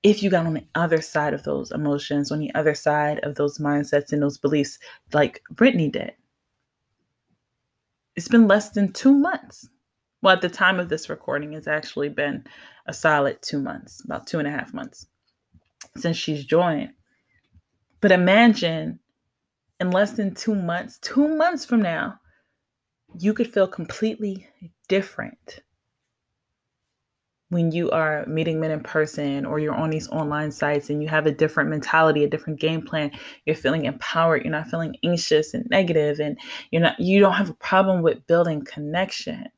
if 0.03 0.23
you 0.23 0.31
got 0.31 0.47
on 0.47 0.55
the 0.55 0.65
other 0.75 1.01
side 1.01 1.35
of 1.35 1.43
those 1.43 1.71
emotions, 1.71 2.33
on 2.33 2.39
the 2.39 2.55
other 2.55 2.75
side 2.75 3.19
of 3.21 3.35
those 3.35 3.59
mindsets 3.59 4.13
and 4.13 4.23
those 4.23 4.39
beliefs, 4.39 4.79
like 5.13 5.43
Brittany 5.51 5.89
did. 5.89 6.13
It's 8.17 8.29
been 8.29 8.49
less 8.49 8.71
than 8.71 8.93
two 8.93 9.15
months. 9.15 9.69
Well, 10.23 10.35
at 10.35 10.43
the 10.43 10.49
time 10.49 10.81
of 10.81 10.89
this 10.89 11.09
recording, 11.09 11.53
it's 11.53 11.69
actually 11.69 12.09
been 12.09 12.45
a 12.87 12.93
solid 12.93 13.41
two 13.43 13.61
months, 13.61 14.03
about 14.05 14.27
two 14.27 14.39
and 14.39 14.49
a 14.49 14.51
half 14.51 14.75
months 14.75 15.07
since 15.97 16.17
she's 16.17 16.45
joined. 16.45 16.91
But 18.01 18.13
imagine 18.13 18.99
in 19.81 19.91
less 19.91 20.13
than 20.13 20.35
two 20.35 20.55
months, 20.55 20.99
two 20.99 21.29
months 21.29 21.65
from 21.65 21.83
now, 21.83 22.19
you 23.19 23.35
could 23.35 23.53
feel 23.53 23.67
completely 23.67 24.47
different 24.89 25.61
when 27.51 27.73
you 27.73 27.91
are 27.91 28.25
meeting 28.27 28.61
men 28.61 28.71
in 28.71 28.81
person 28.81 29.45
or 29.45 29.59
you're 29.59 29.75
on 29.75 29.91
these 29.91 30.09
online 30.11 30.53
sites 30.53 30.89
and 30.89 31.03
you 31.03 31.09
have 31.09 31.27
a 31.27 31.33
different 31.33 31.69
mentality, 31.69 32.23
a 32.23 32.29
different 32.29 32.61
game 32.61 32.81
plan, 32.81 33.11
you're 33.45 33.57
feeling 33.57 33.85
empowered, 33.85 34.45
you're 34.45 34.53
not 34.53 34.69
feeling 34.69 34.97
anxious 35.05 35.53
and 35.53 35.69
negative 35.69 36.21
and 36.21 36.39
you're 36.71 36.81
not 36.81 36.99
you 36.99 37.19
don't 37.21 37.35
have 37.35 37.51
a 37.51 37.55
problem 37.55 38.03
with 38.03 38.27
building 38.29 38.65
connection. 38.65 39.49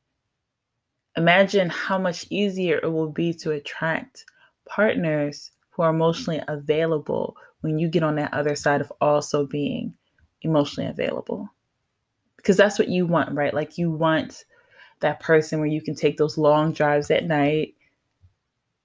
Imagine 1.15 1.69
how 1.69 1.99
much 1.99 2.25
easier 2.31 2.79
it 2.81 2.91
will 2.91 3.11
be 3.11 3.31
to 3.35 3.51
attract 3.51 4.25
partners 4.67 5.51
who 5.69 5.83
are 5.83 5.91
emotionally 5.91 6.41
available 6.47 7.37
when 7.61 7.77
you 7.77 7.87
get 7.87 8.01
on 8.01 8.15
that 8.15 8.33
other 8.33 8.55
side 8.55 8.81
of 8.81 8.91
also 9.01 9.45
being 9.45 9.93
emotionally 10.41 10.89
available. 10.89 11.47
Because 12.37 12.57
that's 12.57 12.79
what 12.79 12.89
you 12.89 13.05
want, 13.05 13.35
right? 13.35 13.53
Like 13.53 13.77
you 13.77 13.91
want 13.91 14.45
that 15.01 15.19
person 15.19 15.59
where 15.59 15.67
you 15.67 15.81
can 15.81 15.93
take 15.93 16.17
those 16.17 16.39
long 16.39 16.73
drives 16.73 17.11
at 17.11 17.25
night 17.25 17.75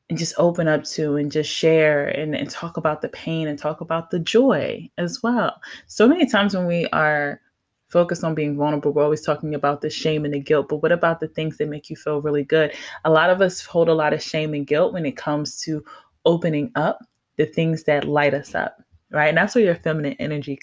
and 0.09 0.19
just 0.19 0.35
open 0.39 0.69
up 0.69 0.85
to 0.85 1.17
and 1.17 1.31
just 1.31 1.51
share 1.51 2.09
and, 2.09 2.35
and 2.35 2.51
talk 2.51 2.77
about 2.77 3.03
the 3.03 3.09
pain 3.11 3.49
and 3.49 3.59
talk 3.59 3.81
about 3.81 4.11
the 4.11 4.19
joy 4.19 4.89
as 4.99 5.23
well. 5.23 5.61
So 5.87 6.09
many 6.09 6.27
times 6.27 6.55
when 6.55 6.67
we 6.67 6.87
are 6.89 7.41
focused 7.89 8.25
on 8.25 8.35
being 8.35 8.57
vulnerable, 8.57 8.93
we're 8.93 9.03
always 9.03 9.23
talking 9.23 9.55
about 9.55 9.81
the 9.81 9.91
shame 9.91 10.25
and 10.25 10.35
the 10.35 10.41
guilt. 10.41 10.69
But 10.69 10.83
what 10.83 10.93
about 10.93 11.21
the 11.21 11.29
things 11.29 11.59
that 11.59 11.69
make 11.69 11.91
you 11.91 11.97
feel 11.97 12.23
really 12.23 12.45
good? 12.45 12.73
A 13.05 13.11
lot 13.11 13.31
of 13.31 13.41
us 13.41 13.65
hold 13.65 13.89
a 13.89 13.95
lot 13.95 14.13
of 14.13 14.23
shame 14.23 14.55
and 14.55 14.67
guilt 14.67 14.93
when 14.93 15.07
it 15.07 15.17
comes 15.17 15.61
to 15.63 15.85
opening 16.25 16.71
up 16.75 16.99
the 17.37 17.47
things 17.47 17.85
that 17.85 18.05
light 18.07 18.35
us 18.35 18.55
up, 18.55 18.83
right? 19.11 19.29
And 19.29 19.39
that's 19.39 19.55
where 19.55 19.65
your 19.65 19.75
feminine 19.77 20.17
energy 20.19 20.59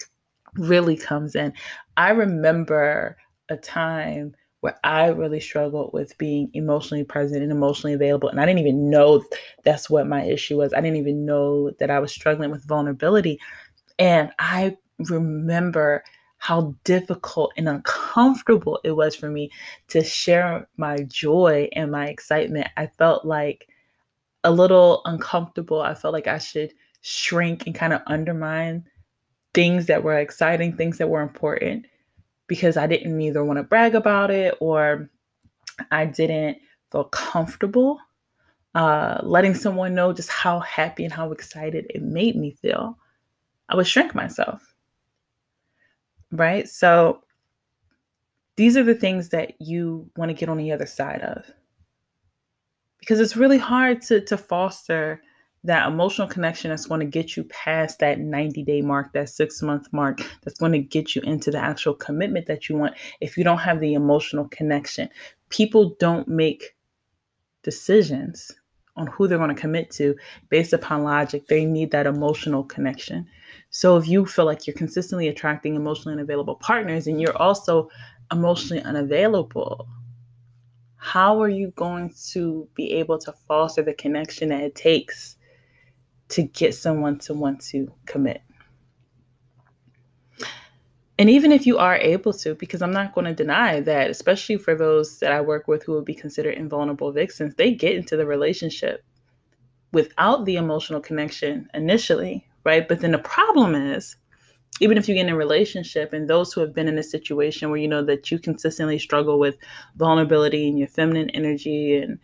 really 0.54 0.96
comes 0.96 1.34
in. 1.34 1.52
I 1.96 2.10
remember 2.10 3.16
a 3.48 3.56
time 3.56 4.34
where 4.66 4.80
I 4.82 5.06
really 5.10 5.38
struggled 5.38 5.92
with 5.92 6.18
being 6.18 6.50
emotionally 6.52 7.04
present 7.04 7.40
and 7.40 7.52
emotionally 7.52 7.94
available. 7.94 8.28
And 8.28 8.40
I 8.40 8.46
didn't 8.46 8.58
even 8.58 8.90
know 8.90 9.22
that's 9.62 9.88
what 9.88 10.08
my 10.08 10.24
issue 10.24 10.56
was. 10.56 10.74
I 10.74 10.80
didn't 10.80 10.96
even 10.96 11.24
know 11.24 11.70
that 11.78 11.88
I 11.88 12.00
was 12.00 12.10
struggling 12.10 12.50
with 12.50 12.66
vulnerability. 12.66 13.38
And 14.00 14.32
I 14.40 14.76
remember 14.98 16.02
how 16.38 16.74
difficult 16.82 17.52
and 17.56 17.68
uncomfortable 17.68 18.80
it 18.82 18.90
was 18.90 19.14
for 19.14 19.30
me 19.30 19.52
to 19.86 20.02
share 20.02 20.66
my 20.76 20.96
joy 21.04 21.68
and 21.74 21.92
my 21.92 22.08
excitement. 22.08 22.66
I 22.76 22.88
felt 22.88 23.24
like 23.24 23.68
a 24.42 24.50
little 24.50 25.02
uncomfortable. 25.04 25.80
I 25.80 25.94
felt 25.94 26.12
like 26.12 26.26
I 26.26 26.38
should 26.38 26.74
shrink 27.02 27.68
and 27.68 27.74
kind 27.74 27.92
of 27.92 28.02
undermine 28.08 28.84
things 29.54 29.86
that 29.86 30.02
were 30.02 30.18
exciting, 30.18 30.76
things 30.76 30.98
that 30.98 31.08
were 31.08 31.22
important, 31.22 31.86
because 32.46 32.76
I 32.76 32.86
didn't 32.86 33.20
either 33.20 33.44
want 33.44 33.58
to 33.58 33.62
brag 33.62 33.94
about 33.94 34.30
it 34.30 34.54
or 34.60 35.10
I 35.90 36.06
didn't 36.06 36.58
feel 36.90 37.04
comfortable 37.04 37.98
uh, 38.76 39.20
letting 39.22 39.54
someone 39.54 39.94
know 39.94 40.12
just 40.12 40.28
how 40.28 40.60
happy 40.60 41.02
and 41.02 41.12
how 41.12 41.32
excited 41.32 41.86
it 41.88 42.02
made 42.02 42.36
me 42.36 42.50
feel. 42.50 42.98
I 43.70 43.74
would 43.74 43.86
shrink 43.86 44.14
myself. 44.14 44.74
Right? 46.30 46.68
So 46.68 47.22
these 48.56 48.76
are 48.76 48.82
the 48.84 48.94
things 48.94 49.30
that 49.30 49.58
you 49.60 50.10
want 50.16 50.28
to 50.28 50.34
get 50.34 50.50
on 50.50 50.58
the 50.58 50.72
other 50.72 50.84
side 50.84 51.22
of 51.22 51.50
because 53.00 53.18
it's 53.18 53.36
really 53.36 53.58
hard 53.58 54.02
to 54.02 54.20
to 54.22 54.36
foster 54.36 55.22
that 55.66 55.88
emotional 55.88 56.28
connection 56.28 56.70
that's 56.70 56.86
going 56.86 57.00
to 57.00 57.06
get 57.06 57.36
you 57.36 57.44
past 57.44 57.98
that 57.98 58.20
90 58.20 58.62
day 58.62 58.80
mark, 58.80 59.12
that 59.12 59.28
six 59.28 59.60
month 59.62 59.92
mark, 59.92 60.20
that's 60.42 60.58
going 60.58 60.72
to 60.72 60.78
get 60.78 61.14
you 61.14 61.22
into 61.22 61.50
the 61.50 61.58
actual 61.58 61.94
commitment 61.94 62.46
that 62.46 62.68
you 62.68 62.76
want 62.76 62.94
if 63.20 63.36
you 63.36 63.44
don't 63.44 63.58
have 63.58 63.80
the 63.80 63.94
emotional 63.94 64.48
connection. 64.48 65.08
People 65.50 65.96
don't 65.98 66.28
make 66.28 66.76
decisions 67.62 68.52
on 68.96 69.08
who 69.08 69.28
they're 69.28 69.38
going 69.38 69.54
to 69.54 69.60
commit 69.60 69.90
to 69.90 70.14
based 70.48 70.72
upon 70.72 71.02
logic. 71.02 71.46
They 71.48 71.64
need 71.64 71.90
that 71.90 72.06
emotional 72.06 72.64
connection. 72.64 73.26
So 73.70 73.96
if 73.96 74.08
you 74.08 74.24
feel 74.24 74.46
like 74.46 74.66
you're 74.66 74.74
consistently 74.76 75.28
attracting 75.28 75.74
emotionally 75.74 76.14
unavailable 76.14 76.56
partners 76.56 77.06
and 77.06 77.20
you're 77.20 77.36
also 77.36 77.90
emotionally 78.32 78.82
unavailable, 78.82 79.86
how 80.96 81.40
are 81.42 81.48
you 81.48 81.72
going 81.76 82.14
to 82.30 82.68
be 82.74 82.92
able 82.92 83.18
to 83.18 83.32
foster 83.46 83.82
the 83.82 83.94
connection 83.94 84.48
that 84.48 84.62
it 84.62 84.74
takes 84.74 85.36
to 86.30 86.42
get 86.42 86.74
someone 86.74 87.18
to 87.20 87.34
want 87.34 87.60
to 87.66 87.92
commit? 88.06 88.42
And 91.18 91.30
even 91.30 91.50
if 91.50 91.66
you 91.66 91.78
are 91.78 91.96
able 91.96 92.34
to, 92.34 92.54
because 92.54 92.82
I'm 92.82 92.92
not 92.92 93.14
going 93.14 93.24
to 93.24 93.32
deny 93.32 93.80
that, 93.80 94.10
especially 94.10 94.58
for 94.58 94.74
those 94.74 95.18
that 95.20 95.32
I 95.32 95.40
work 95.40 95.66
with 95.66 95.82
who 95.82 95.92
would 95.92 96.04
be 96.04 96.14
considered 96.14 96.54
invulnerable 96.54 97.10
vixens, 97.10 97.54
they 97.54 97.72
get 97.72 97.96
into 97.96 98.16
the 98.16 98.26
relationship 98.26 99.02
without 99.92 100.44
the 100.44 100.56
emotional 100.56 101.00
connection 101.00 101.68
initially, 101.72 102.46
right? 102.64 102.86
But 102.86 103.00
then 103.00 103.12
the 103.12 103.18
problem 103.18 103.74
is 103.74 104.16
even 104.80 104.98
if 104.98 105.08
you 105.08 105.14
get 105.14 105.26
in 105.26 105.32
a 105.32 105.36
relationship 105.36 106.12
and 106.12 106.28
those 106.28 106.52
who 106.52 106.60
have 106.60 106.74
been 106.74 106.88
in 106.88 106.98
a 106.98 107.02
situation 107.02 107.70
where 107.70 107.78
you 107.78 107.88
know 107.88 108.04
that 108.04 108.30
you 108.30 108.38
consistently 108.38 108.98
struggle 108.98 109.38
with 109.38 109.56
vulnerability 109.96 110.68
and 110.68 110.78
your 110.78 110.88
feminine 110.88 111.30
energy 111.30 111.96
and 111.96 112.18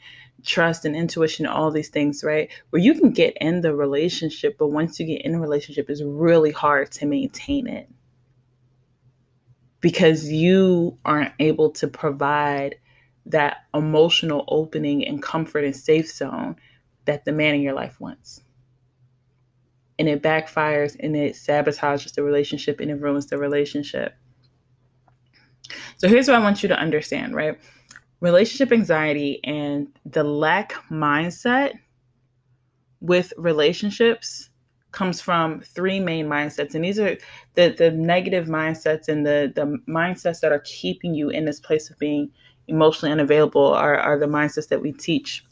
trust 0.44 0.84
and 0.84 0.96
intuition 0.96 1.46
all 1.46 1.70
these 1.70 1.88
things 1.88 2.24
right 2.24 2.50
where 2.70 2.82
you 2.82 2.94
can 2.94 3.10
get 3.10 3.36
in 3.40 3.60
the 3.60 3.74
relationship 3.74 4.56
but 4.58 4.68
once 4.68 4.98
you 4.98 5.06
get 5.06 5.22
in 5.22 5.34
a 5.34 5.40
relationship 5.40 5.88
it's 5.88 6.02
really 6.02 6.50
hard 6.50 6.90
to 6.90 7.06
maintain 7.06 7.66
it 7.66 7.88
because 9.80 10.30
you 10.30 10.96
aren't 11.04 11.32
able 11.38 11.70
to 11.70 11.86
provide 11.86 12.76
that 13.26 13.58
emotional 13.72 14.44
opening 14.48 15.06
and 15.06 15.22
comfort 15.22 15.64
and 15.64 15.76
safe 15.76 16.10
zone 16.10 16.56
that 17.04 17.24
the 17.24 17.32
man 17.32 17.54
in 17.54 17.62
your 17.62 17.74
life 17.74 18.00
wants 18.00 18.42
and 19.98 20.08
it 20.08 20.22
backfires 20.22 20.96
and 20.98 21.14
it 21.14 21.34
sabotages 21.34 22.14
the 22.14 22.22
relationship 22.22 22.80
and 22.80 22.90
it 22.90 23.00
ruins 23.00 23.26
the 23.26 23.38
relationship. 23.38 24.14
So 25.98 26.08
here's 26.08 26.26
what 26.26 26.36
I 26.36 26.40
want 26.40 26.62
you 26.62 26.68
to 26.70 26.76
understand, 26.76 27.34
right? 27.36 27.58
Relationship 28.22 28.72
anxiety 28.72 29.40
and 29.44 29.88
the 30.06 30.22
lack 30.22 30.72
mindset 30.90 31.72
with 33.00 33.32
relationships 33.36 34.48
comes 34.92 35.20
from 35.20 35.60
three 35.60 35.98
main 35.98 36.26
mindsets 36.26 36.74
and 36.74 36.84
these 36.84 37.00
are 37.00 37.16
the 37.54 37.74
the 37.76 37.90
negative 37.90 38.46
mindsets 38.46 39.08
and 39.08 39.26
the 39.26 39.52
the 39.56 39.78
mindsets 39.88 40.40
that 40.40 40.52
are 40.52 40.62
keeping 40.64 41.14
you 41.14 41.30
in 41.30 41.44
this 41.46 41.58
place 41.58 41.90
of 41.90 41.98
being 41.98 42.30
emotionally 42.68 43.10
unavailable 43.10 43.66
are, 43.72 43.98
are 43.98 44.18
the 44.18 44.26
mindsets 44.26 44.68
that 44.68 44.82
we 44.82 44.92
teach 44.92 45.44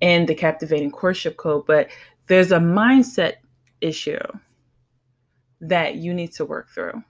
in 0.00 0.26
the 0.26 0.34
captivating 0.34 0.90
courtship 0.90 1.36
code 1.36 1.64
but 1.66 1.88
there's 2.26 2.52
a 2.52 2.58
mindset 2.58 3.34
issue 3.80 4.18
that 5.60 5.96
you 5.96 6.14
need 6.14 6.32
to 6.32 6.44
work 6.44 6.70
through. 6.70 7.02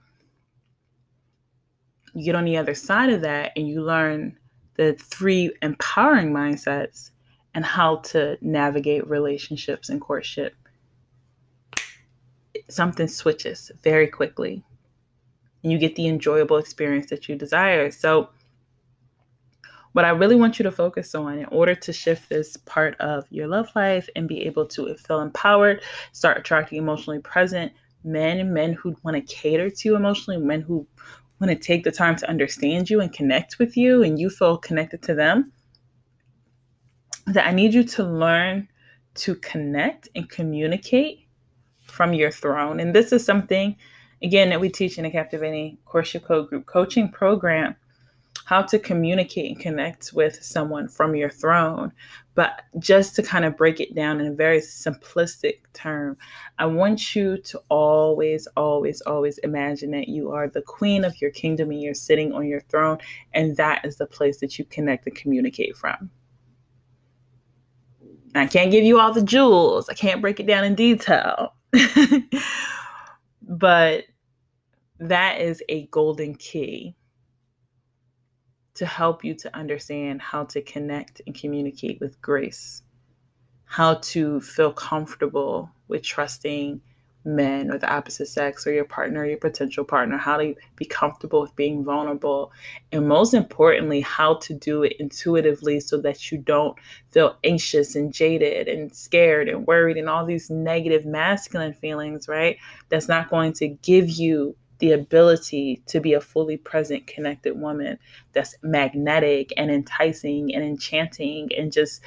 You 2.13 2.25
get 2.25 2.35
on 2.35 2.45
the 2.45 2.57
other 2.57 2.75
side 2.75 3.09
of 3.09 3.21
that 3.21 3.51
and 3.55 3.67
you 3.67 3.81
learn 3.83 4.37
the 4.75 4.93
three 4.93 5.53
empowering 5.61 6.31
mindsets, 6.31 7.11
and 7.53 7.65
how 7.65 7.97
to 7.97 8.37
navigate 8.41 9.07
relationships 9.07 9.89
and 9.89 9.99
courtship, 9.99 10.55
something 12.69 13.07
switches 13.07 13.71
very 13.83 14.07
quickly. 14.07 14.63
And 15.63 15.71
you 15.71 15.77
get 15.77 15.95
the 15.95 16.07
enjoyable 16.07 16.57
experience 16.57 17.09
that 17.09 17.27
you 17.29 17.35
desire. 17.35 17.91
So, 17.91 18.29
what 19.93 20.05
I 20.05 20.09
really 20.09 20.37
want 20.37 20.57
you 20.57 20.63
to 20.63 20.71
focus 20.71 21.13
on 21.13 21.37
in 21.37 21.45
order 21.45 21.75
to 21.75 21.91
shift 21.91 22.29
this 22.29 22.55
part 22.55 22.95
of 23.01 23.25
your 23.29 23.47
love 23.47 23.67
life 23.75 24.07
and 24.15 24.25
be 24.25 24.43
able 24.43 24.65
to 24.67 24.95
feel 24.95 25.19
empowered, 25.19 25.83
start 26.13 26.37
attracting 26.37 26.77
emotionally 26.77 27.19
present 27.19 27.73
men, 28.05 28.53
men 28.53 28.71
who 28.71 28.95
want 29.03 29.15
to 29.15 29.35
cater 29.35 29.69
to 29.69 29.89
you 29.89 29.97
emotionally, 29.97 30.39
men 30.39 30.61
who 30.61 30.87
want 31.41 31.51
to 31.51 31.67
take 31.67 31.83
the 31.83 31.91
time 31.91 32.15
to 32.15 32.29
understand 32.29 32.89
you 32.89 33.01
and 33.01 33.11
connect 33.11 33.57
with 33.57 33.75
you, 33.75 34.03
and 34.03 34.19
you 34.19 34.29
feel 34.29 34.57
connected 34.57 35.01
to 35.01 35.15
them, 35.15 35.51
that 37.25 37.47
I 37.47 37.51
need 37.51 37.73
you 37.73 37.83
to 37.83 38.03
learn 38.03 38.67
to 39.15 39.35
connect 39.35 40.07
and 40.15 40.29
communicate 40.29 41.27
from 41.87 42.13
your 42.13 42.31
throne. 42.31 42.79
And 42.79 42.93
this 42.95 43.11
is 43.11 43.25
something, 43.25 43.75
again, 44.21 44.49
that 44.49 44.61
we 44.61 44.69
teach 44.69 44.97
in 44.99 45.03
the 45.03 45.09
Captivating 45.09 45.79
Courtship 45.85 46.23
Code 46.23 46.47
Group 46.47 46.67
Coaching 46.67 47.09
Program 47.09 47.75
how 48.45 48.61
to 48.61 48.79
communicate 48.79 49.51
and 49.51 49.59
connect 49.59 50.11
with 50.13 50.43
someone 50.43 50.87
from 50.87 51.15
your 51.15 51.29
throne. 51.29 51.91
But 52.33 52.63
just 52.79 53.15
to 53.15 53.23
kind 53.23 53.45
of 53.45 53.57
break 53.57 53.79
it 53.79 53.93
down 53.93 54.21
in 54.21 54.27
a 54.27 54.33
very 54.33 54.59
simplistic 54.59 55.59
term, 55.73 56.17
I 56.57 56.65
want 56.65 57.15
you 57.15 57.37
to 57.37 57.61
always, 57.69 58.47
always, 58.55 59.01
always 59.01 59.37
imagine 59.39 59.91
that 59.91 60.07
you 60.07 60.31
are 60.31 60.47
the 60.47 60.61
queen 60.61 61.03
of 61.03 61.19
your 61.21 61.31
kingdom 61.31 61.71
and 61.71 61.81
you're 61.81 61.93
sitting 61.93 62.33
on 62.33 62.47
your 62.47 62.61
throne, 62.61 62.99
and 63.33 63.57
that 63.57 63.85
is 63.85 63.97
the 63.97 64.05
place 64.05 64.39
that 64.39 64.57
you 64.57 64.65
connect 64.65 65.05
and 65.07 65.15
communicate 65.15 65.75
from. 65.75 66.09
I 68.33 68.47
can't 68.47 68.71
give 68.71 68.85
you 68.85 68.97
all 68.99 69.13
the 69.13 69.23
jewels, 69.23 69.89
I 69.89 69.93
can't 69.93 70.21
break 70.21 70.39
it 70.39 70.47
down 70.47 70.63
in 70.63 70.73
detail. 70.73 71.53
but 73.41 74.05
that 74.99 75.41
is 75.41 75.61
a 75.67 75.87
golden 75.87 76.35
key 76.35 76.95
to 78.75 78.85
help 78.85 79.23
you 79.23 79.33
to 79.35 79.55
understand 79.55 80.21
how 80.21 80.45
to 80.45 80.61
connect 80.61 81.21
and 81.25 81.35
communicate 81.35 81.99
with 81.99 82.21
grace, 82.21 82.83
how 83.65 83.95
to 83.95 84.39
feel 84.41 84.71
comfortable 84.71 85.69
with 85.87 86.03
trusting 86.03 86.81
men 87.23 87.71
or 87.71 87.77
the 87.77 87.91
opposite 87.91 88.27
sex 88.27 88.65
or 88.65 88.73
your 88.73 88.85
partner, 88.85 89.25
your 89.25 89.37
potential 89.37 89.83
partner, 89.83 90.17
how 90.17 90.37
to 90.37 90.55
be 90.75 90.85
comfortable 90.85 91.41
with 91.41 91.55
being 91.55 91.83
vulnerable, 91.83 92.51
and 92.91 93.07
most 93.07 93.33
importantly, 93.33 94.01
how 94.01 94.35
to 94.35 94.53
do 94.53 94.83
it 94.83 94.93
intuitively 94.99 95.79
so 95.79 95.99
that 96.01 96.31
you 96.31 96.37
don't 96.37 96.77
feel 97.11 97.37
anxious 97.43 97.95
and 97.95 98.11
jaded 98.13 98.67
and 98.67 98.95
scared 98.95 99.47
and 99.47 99.67
worried 99.67 99.97
and 99.97 100.09
all 100.09 100.25
these 100.25 100.49
negative 100.49 101.05
masculine 101.05 101.73
feelings, 101.73 102.27
right? 102.27 102.57
That's 102.89 103.07
not 103.07 103.29
going 103.29 103.53
to 103.53 103.67
give 103.67 104.09
you 104.09 104.55
the 104.81 104.91
ability 104.91 105.81
to 105.85 106.01
be 106.01 106.13
a 106.13 106.19
fully 106.19 106.57
present, 106.57 107.07
connected 107.07 107.57
woman 107.57 107.97
that's 108.33 108.55
magnetic 108.63 109.53
and 109.55 109.71
enticing 109.71 110.53
and 110.53 110.63
enchanting 110.63 111.49
and 111.57 111.71
just 111.71 112.01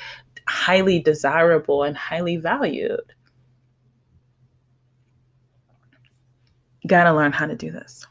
highly 0.47 1.01
desirable 1.01 1.85
and 1.85 1.97
highly 1.97 2.37
valued. 2.37 3.15
Got 6.87 7.05
to 7.05 7.15
learn 7.15 7.33
how 7.33 7.47
to 7.47 7.57
do 7.57 7.71
this. 7.71 8.07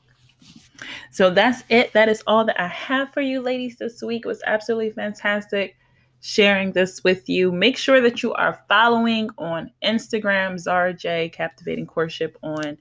So 1.12 1.30
that's 1.30 1.64
it. 1.70 1.94
That 1.94 2.10
is 2.10 2.24
all 2.26 2.44
that 2.46 2.60
I 2.60 2.68
have 2.68 3.14
for 3.14 3.22
you, 3.22 3.42
ladies, 3.42 3.78
this 3.78 4.02
week. 4.02 4.24
It 4.26 4.28
was 4.28 4.42
absolutely 4.48 4.92
fantastic 4.92 5.76
sharing 6.22 6.72
this 6.72 7.04
with 7.04 7.28
you. 7.28 7.52
Make 7.52 7.78
sure 7.78 8.00
that 8.00 8.24
you 8.24 8.34
are 8.34 8.64
following 8.70 9.30
on 9.38 9.70
Instagram, 9.84 10.58
Zara 10.58 10.94
J 10.94 11.30
Captivating 11.30 11.86
Courtship 11.86 12.38
on 12.42 12.78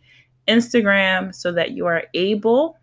Instagram 0.49 1.35
so 1.35 1.53
that 1.53 1.73
you 1.73 1.87
are 1.87 2.05
able 2.15 2.79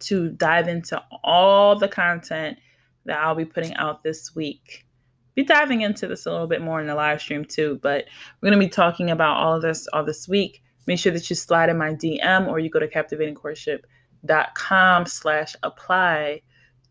to 0.00 0.30
dive 0.30 0.68
into 0.68 1.02
all 1.22 1.78
the 1.78 1.88
content 1.88 2.58
that 3.04 3.18
I'll 3.18 3.34
be 3.34 3.44
putting 3.44 3.74
out 3.74 4.02
this 4.02 4.34
week. 4.34 4.86
Be 5.34 5.44
diving 5.44 5.82
into 5.82 6.08
this 6.08 6.24
a 6.26 6.30
little 6.30 6.46
bit 6.46 6.62
more 6.62 6.80
in 6.80 6.86
the 6.86 6.94
live 6.94 7.20
stream 7.20 7.44
too, 7.44 7.78
but 7.82 8.06
we're 8.40 8.50
going 8.50 8.60
to 8.60 8.66
be 8.66 8.70
talking 8.70 9.10
about 9.10 9.36
all 9.36 9.56
of 9.56 9.62
this 9.62 9.88
all 9.92 10.04
this 10.04 10.28
week. 10.28 10.62
Make 10.86 10.98
sure 10.98 11.12
that 11.12 11.28
you 11.30 11.36
slide 11.36 11.68
in 11.68 11.76
my 11.78 11.94
DM 11.94 12.48
or 12.48 12.58
you 12.58 12.70
go 12.70 12.80
to 12.80 12.88
captivatingcourtship.com 12.88 15.06
slash 15.06 15.54
apply 15.62 16.42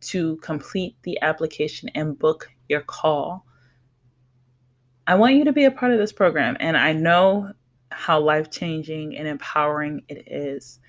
to 0.02 0.38
complete 0.38 0.95
the 1.04 1.19
application 1.22 1.89
and 1.89 2.17
book 2.17 2.50
your 2.69 2.80
call. 2.82 3.45
I 5.06 5.15
want 5.15 5.36
you 5.36 5.43
to 5.45 5.54
be 5.54 5.65
a 5.65 5.72
part 5.72 5.91
of 5.91 5.98
this 5.98 6.13
program. 6.13 6.56
And 6.60 6.78
I 6.78 6.93
know 6.93 7.52
how 7.91 8.19
life 8.19 8.52
changing 8.52 9.17
and 9.17 9.28
empowering 9.28 10.04
it 10.08 10.32
is. 10.32 10.80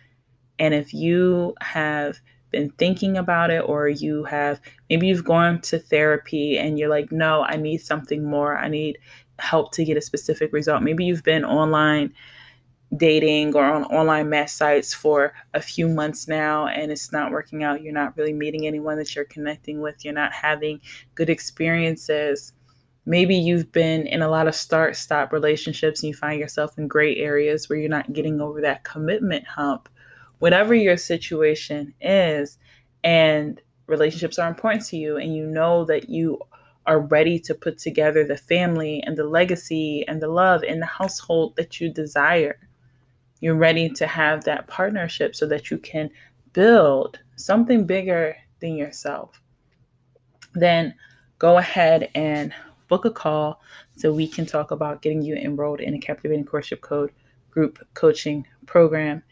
And 0.59 0.75
if 0.75 0.93
you 0.93 1.55
have 1.61 2.21
been 2.51 2.71
thinking 2.71 3.17
about 3.17 3.51
it, 3.51 3.61
or 3.61 3.89
you 3.89 4.25
have 4.25 4.61
maybe 4.89 5.07
you've 5.07 5.25
gone 5.25 5.61
to 5.63 5.79
therapy 5.79 6.59
and 6.59 6.79
you're 6.79 6.89
like, 6.89 7.13
no, 7.13 7.43
I 7.43 7.57
need 7.57 7.79
something 7.79 8.25
more, 8.25 8.59
I 8.59 8.69
need 8.69 8.99
help 9.39 9.73
to 9.73 9.85
get 9.85 9.97
a 9.97 10.03
specific 10.03 10.53
result. 10.53 10.83
Maybe 10.83 11.05
you've 11.05 11.23
been 11.23 11.45
online 11.45 12.13
dating 12.97 13.55
or 13.55 13.65
on 13.65 13.85
online 13.85 14.29
match 14.29 14.51
sites 14.51 14.93
for 14.93 15.33
a 15.55 15.63
few 15.63 15.89
months 15.89 16.27
now 16.27 16.67
and 16.67 16.91
it's 16.91 17.13
not 17.13 17.31
working 17.31 17.63
out. 17.63 17.83
You're 17.83 17.93
not 17.93 18.17
really 18.17 18.33
meeting 18.33 18.67
anyone 18.67 18.99
that 18.99 19.15
you're 19.15 19.25
connecting 19.25 19.81
with, 19.81 20.05
you're 20.05 20.13
not 20.13 20.33
having 20.33 20.81
good 21.15 21.31
experiences 21.31 22.53
maybe 23.11 23.35
you've 23.35 23.73
been 23.73 24.07
in 24.07 24.23
a 24.23 24.29
lot 24.29 24.47
of 24.47 24.55
start 24.55 24.95
stop 24.95 25.33
relationships 25.33 26.01
and 26.01 26.09
you 26.09 26.15
find 26.15 26.39
yourself 26.39 26.79
in 26.79 26.87
gray 26.87 27.17
areas 27.17 27.69
where 27.69 27.77
you're 27.77 27.89
not 27.89 28.13
getting 28.13 28.41
over 28.41 28.61
that 28.61 28.85
commitment 28.85 29.45
hump 29.49 29.89
whatever 30.39 30.75
your 30.75 30.97
situation 30.97 31.93
is 32.01 32.57
and 33.03 33.61
relationships 33.89 34.39
are 34.39 34.49
important 34.49 34.85
to 34.87 34.97
you 34.97 35.17
and 35.17 35.35
you 35.35 35.45
know 35.45 35.85
that 35.85 36.09
you 36.09 36.39
are 36.87 37.01
ready 37.01 37.37
to 37.41 37.53
put 37.53 37.79
together 37.79 38.25
the 38.25 38.37
family 38.37 39.03
and 39.05 39.17
the 39.17 39.25
legacy 39.25 40.05
and 40.07 40.23
the 40.23 40.29
love 40.29 40.63
in 40.63 40.79
the 40.79 40.87
household 40.87 41.57
that 41.57 41.81
you 41.81 41.93
desire 41.93 42.61
you're 43.41 43.57
ready 43.57 43.89
to 43.89 44.07
have 44.07 44.45
that 44.45 44.69
partnership 44.69 45.35
so 45.35 45.49
that 45.49 45.69
you 45.69 45.79
can 45.79 46.09
build 46.53 47.19
something 47.35 47.87
bigger 47.87 48.37
than 48.61 48.77
yourself 48.77 49.41
then 50.55 50.95
go 51.41 51.59
ahead 51.59 52.09
and 52.15 52.55
book 52.91 53.07
a 53.07 53.11
call 53.11 53.63
so 53.97 54.13
we 54.13 54.29
can 54.29 54.45
talk 54.45 54.73
about 54.73 55.01
getting 55.01 55.23
you 55.23 55.37
enrolled 55.37 55.81
in 55.81 55.95
a 55.95 55.99
captivating 55.99 56.45
courtship 56.45 56.83
code 56.83 57.13
group 57.51 57.79
coaching 57.95 58.47
program. 58.67 59.23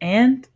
And 0.00 0.48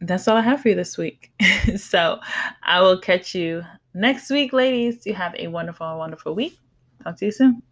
that's 0.00 0.28
all 0.28 0.36
I 0.36 0.42
have 0.42 0.62
for 0.62 0.70
you 0.70 0.74
this 0.74 0.96
week. 0.96 1.32
so 1.76 2.20
I 2.62 2.80
will 2.80 2.98
catch 2.98 3.34
you 3.34 3.62
next 3.92 4.30
week, 4.30 4.52
ladies. 4.52 5.04
You 5.04 5.14
have 5.14 5.34
a 5.38 5.48
wonderful, 5.48 5.98
wonderful 5.98 6.34
week. 6.34 6.58
Talk 7.02 7.18
to 7.18 7.26
you 7.26 7.32
soon. 7.32 7.62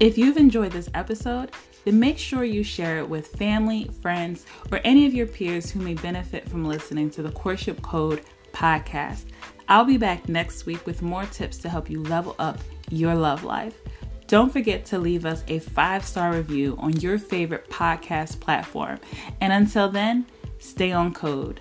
If 0.00 0.18
you've 0.18 0.36
enjoyed 0.36 0.72
this 0.72 0.88
episode, 0.94 1.50
then 1.84 2.00
make 2.00 2.18
sure 2.18 2.44
you 2.44 2.62
share 2.62 2.98
it 2.98 3.08
with 3.08 3.28
family, 3.28 3.90
friends, 4.02 4.46
or 4.72 4.80
any 4.84 5.06
of 5.06 5.14
your 5.14 5.26
peers 5.26 5.70
who 5.70 5.80
may 5.80 5.94
benefit 5.94 6.48
from 6.48 6.64
listening 6.64 7.10
to 7.10 7.22
the 7.22 7.30
Courtship 7.32 7.82
Code 7.82 8.22
podcast. 8.52 9.24
I'll 9.68 9.84
be 9.84 9.96
back 9.96 10.28
next 10.28 10.66
week 10.66 10.84
with 10.86 11.02
more 11.02 11.24
tips 11.26 11.58
to 11.58 11.68
help 11.68 11.88
you 11.88 12.02
level 12.02 12.36
up 12.38 12.58
your 12.90 13.14
love 13.14 13.44
life. 13.44 13.76
Don't 14.26 14.52
forget 14.52 14.84
to 14.86 14.98
leave 14.98 15.26
us 15.26 15.44
a 15.48 15.58
five 15.58 16.04
star 16.04 16.32
review 16.32 16.76
on 16.78 16.92
your 17.00 17.18
favorite 17.18 17.68
podcast 17.68 18.40
platform. 18.40 18.98
And 19.40 19.52
until 19.52 19.88
then, 19.88 20.26
stay 20.58 20.92
on 20.92 21.12
code. 21.12 21.60